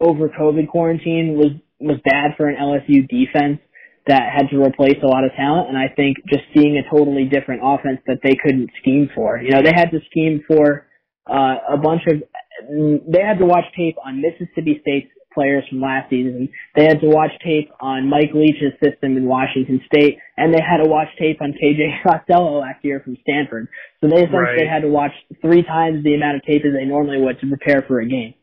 [0.00, 3.58] over COVID quarantine was was bad for an LSU defense
[4.06, 5.68] that had to replace a lot of talent.
[5.68, 9.40] And I think just seeing a totally different offense that they couldn't scheme for.
[9.40, 10.86] You know, they had to scheme for
[11.28, 12.22] uh, a bunch of.
[12.68, 16.48] They had to watch tape on Mississippi State's players from last season.
[16.74, 20.82] They had to watch tape on Mike Leach's system in Washington State, and they had
[20.82, 23.68] to watch tape on KJ Costello last year from Stanford.
[24.00, 24.68] So they essentially Right.
[24.68, 27.82] had to watch three times the amount of tape as they normally would to prepare
[27.86, 28.34] for a game.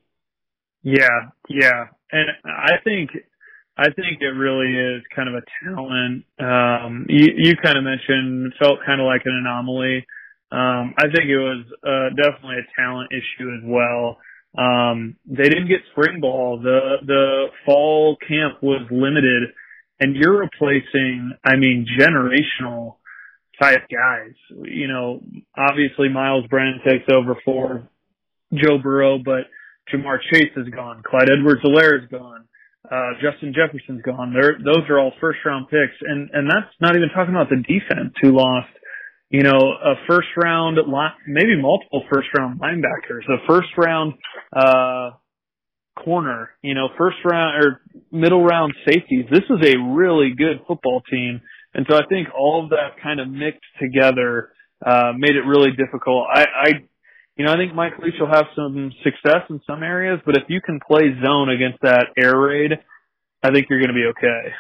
[0.84, 3.12] Yeah, yeah, and I think
[3.78, 6.26] I think it really is kind of a talent.
[6.40, 10.06] Um, you you kind of mentioned felt kind of like an anomaly.
[10.52, 14.18] Um, I think it was uh, definitely a talent issue as well.
[14.58, 16.60] Um, they didn't get spring ball.
[16.64, 19.50] The the fall camp was limited,
[20.00, 22.96] and you're replacing, I mean, generational
[23.62, 24.34] type guys.
[24.50, 25.22] You know,
[25.56, 27.90] obviously Myles Brennan takes over for
[28.54, 29.46] Joe Burrow, but
[29.94, 31.04] Ja'Marr Chase is gone.
[31.06, 32.46] Clyde Edwards-Helaire is gone.
[32.90, 34.34] Uh, Justin Jefferson's gone.
[34.34, 35.98] They're, those are all first round picks.
[36.02, 38.70] And, and that's not even talking about the defense who lost,
[39.30, 40.78] you know, a first round,
[41.28, 44.14] maybe multiple first round linebackers, a first round,
[44.56, 45.12] uh,
[46.04, 47.82] corner, you know, first round or
[48.12, 49.26] middle round safeties.
[49.32, 51.42] This is a really good football team.
[51.74, 54.52] And so I think all of that kind of mixed together,
[54.86, 56.28] uh, made it really difficult.
[56.34, 56.72] I, I,
[57.38, 60.44] you know, I think Mike Leach will have some success in some areas, but if
[60.50, 62.72] you can play zone against that air raid,
[63.44, 64.54] I think you're going to be okay.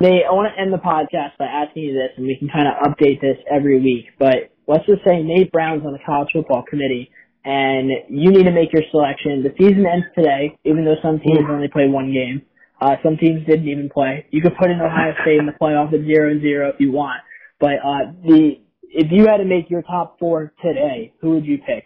[0.00, 2.66] Nate, I want to end the podcast by asking you this, and we can kind
[2.66, 4.06] of update this every week.
[4.18, 7.10] But let's just say Nate Brown's on the college football committee,
[7.44, 9.44] and you need to make your selection.
[9.44, 12.42] The season ends today, even though some teams only play one game.
[12.80, 14.26] Uh, some teams didn't even play.
[14.30, 16.90] You could put in Ohio State in the playoff at zero and zero if you
[16.90, 17.20] want.
[17.60, 18.58] But uh, the
[18.94, 21.84] if you had to make your top four today, who would you pick?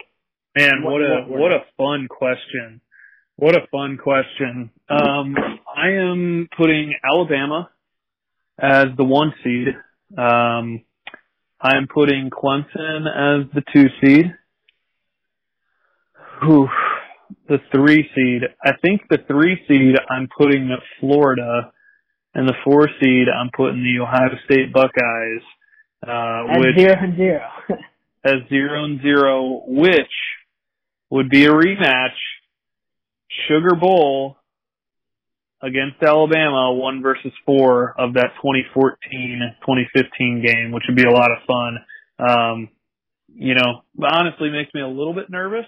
[0.56, 2.80] Man, What- what a what what a fun question.
[3.36, 4.70] What a fun question.
[4.88, 5.36] Um,
[5.76, 7.70] I am putting Alabama
[8.58, 9.76] as the one seed.
[10.16, 10.82] Um,
[11.60, 14.34] I'm putting Clemson as the two seed.
[16.42, 16.70] Whew,
[17.48, 18.42] the three seed.
[18.64, 21.72] I think the three seed I'm putting Florida,
[22.34, 25.42] and the four seed I'm putting the Ohio State Buckeyes,
[26.06, 27.48] uh, At which zero and zero.
[28.24, 30.10] as zero and zero, which
[31.10, 32.14] would be a rematch,
[33.48, 34.36] Sugar Bowl
[35.62, 41.38] against Alabama, one versus four of that 2014-2015 game, which would be a lot of
[41.46, 41.78] fun.
[42.18, 42.68] Um,
[43.34, 45.66] you know, honestly makes me a little bit nervous,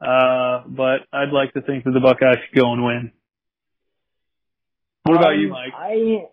[0.00, 3.12] uh, but I'd like to think that the Buckeyes could go and win.
[5.04, 5.72] What about you, Um, Mike?
[5.76, 6.26] I,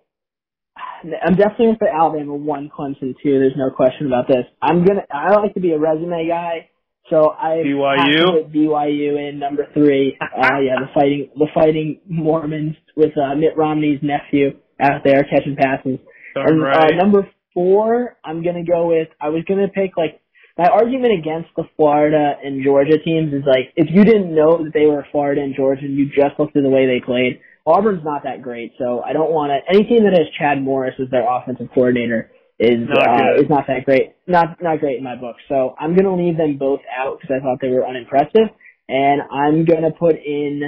[0.78, 3.40] I'm definitely gonna put Alabama one, Clemson two.
[3.40, 4.46] There's no question about this.
[4.62, 5.02] I'm gonna.
[5.12, 6.70] I like to be a resume guy,
[7.10, 8.44] so I BYU?
[8.44, 10.18] put BYU in number three.
[10.36, 15.56] Uh, yeah, the fighting, the fighting Mormons with uh, Mitt Romney's nephew out there catching
[15.56, 15.98] passes.
[16.36, 16.92] And, right.
[16.92, 19.08] uh, number four, I'm gonna go with.
[19.20, 20.22] I was gonna pick like
[20.58, 24.74] my argument against the Florida and Georgia teams is like if you didn't know that
[24.74, 28.04] they were Florida and Georgia and you just looked at the way they played, Auburn's
[28.04, 28.74] not that great.
[28.78, 29.74] So I don't want to.
[29.74, 33.68] Any team that has Chad Morris as their offensive coordinator is Not uh, is not
[33.68, 34.16] that great.
[34.28, 35.36] Not not great in my book.
[35.50, 38.50] So I'm gonna leave them both out because I thought they were unimpressive,
[38.88, 40.62] and I'm gonna put in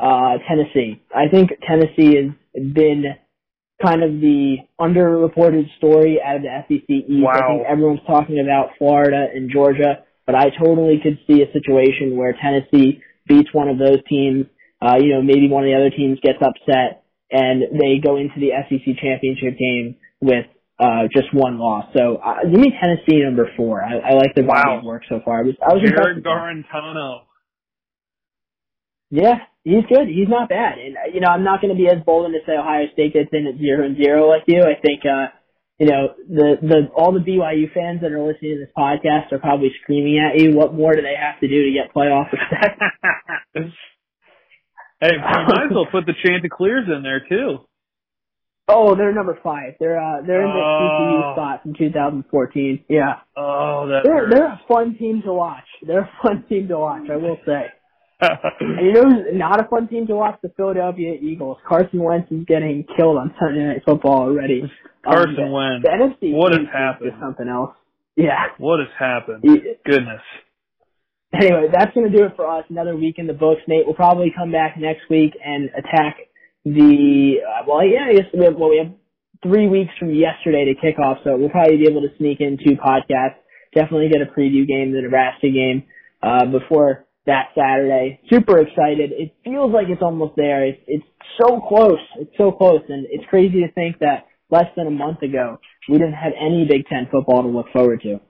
[0.00, 1.02] uh, Tennessee.
[1.14, 3.04] I think Tennessee has been
[3.82, 7.04] kind of the underreported story out of the SEC East.
[7.08, 7.32] Wow.
[7.32, 12.16] I think everyone's talking about Florida and Georgia, but I totally could see a situation
[12.16, 14.46] where Tennessee beats one of those teams.
[14.82, 18.40] Uh, you know, maybe one of the other teams gets upset and they go into
[18.40, 20.46] the SEC championship game with
[20.80, 21.84] uh, just one loss.
[21.94, 23.82] So uh, give me Tennessee number four.
[23.84, 24.78] I, I like the body Wow.
[24.78, 25.40] of work so far.
[25.40, 25.82] I was, I was.
[25.84, 26.24] Jarrett.
[26.24, 27.20] Guarantano.
[29.10, 30.08] Yeah, he's good.
[30.08, 30.78] He's not bad.
[30.78, 32.86] And uh, you know, I'm not going to be as bold and to say Ohio
[32.92, 34.62] State gets in at zero and zero like you.
[34.62, 35.34] I think uh,
[35.78, 39.38] you know the the all the BYU fans that are listening to this podcast are
[39.38, 40.54] probably screaming at you.
[40.56, 42.80] What more do they have to do to get playoff respect?
[45.00, 47.58] hey, we might as well put the Chanticleers in there too.
[48.68, 49.74] oh, they're number five.
[49.80, 51.00] They're uh they're in the Oh.
[51.00, 52.84] TCU spot from 2014.
[52.88, 54.34] Yeah, Oh, that they're hurts.
[54.34, 55.64] they're a fun team to watch.
[55.86, 57.08] They're a fun team to watch.
[57.10, 57.66] I will say.
[58.22, 60.38] And you know who's not a fun team to watch?
[60.42, 61.56] The Philadelphia Eagles.
[61.66, 64.70] Carson Wentz is getting killed on Sunday Night Football already.
[65.02, 65.82] Carson the, Wentz.
[65.84, 65.88] The
[66.28, 67.74] NFC What has East is something else.
[68.16, 68.48] Yeah.
[68.58, 69.42] what has happened?
[69.86, 70.20] Goodness.
[71.32, 72.64] Anyway, that's going to do it for us.
[72.70, 73.60] Another week in the books.
[73.68, 76.16] Nate We'll probably come back next week and attack
[76.64, 78.92] the uh, well, yeah, I guess we have, well, we have
[79.42, 82.58] three weeks from yesterday to kick off, so we'll probably be able to sneak in
[82.58, 83.38] two podcasts.
[83.74, 85.84] Definitely get a preview game, the Nebraska game,
[86.22, 88.20] uh, before that Saturday.
[88.28, 89.12] Super excited.
[89.12, 90.66] It feels like it's almost there.
[90.66, 91.04] It's it's
[91.40, 92.00] so close.
[92.18, 95.58] It's so close, and it's crazy to think that less than a month ago
[95.88, 98.20] we didn't have any Big Ten football to look forward to.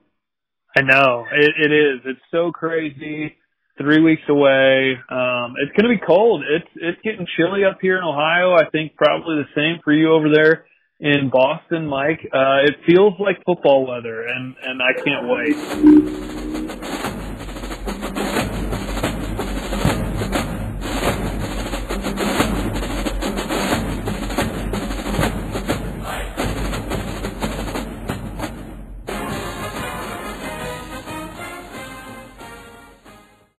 [0.75, 2.01] I know it, it is.
[2.05, 3.35] It's so crazy.
[3.77, 4.93] Three weeks away.
[5.09, 6.43] Um, it's going to be cold.
[6.47, 8.53] It's it's getting chilly up here in Ohio.
[8.53, 10.65] I think probably the same for you over there
[10.99, 12.19] in Boston, Mike.
[12.31, 16.40] Uh, it feels like football weather, and and I can't wait.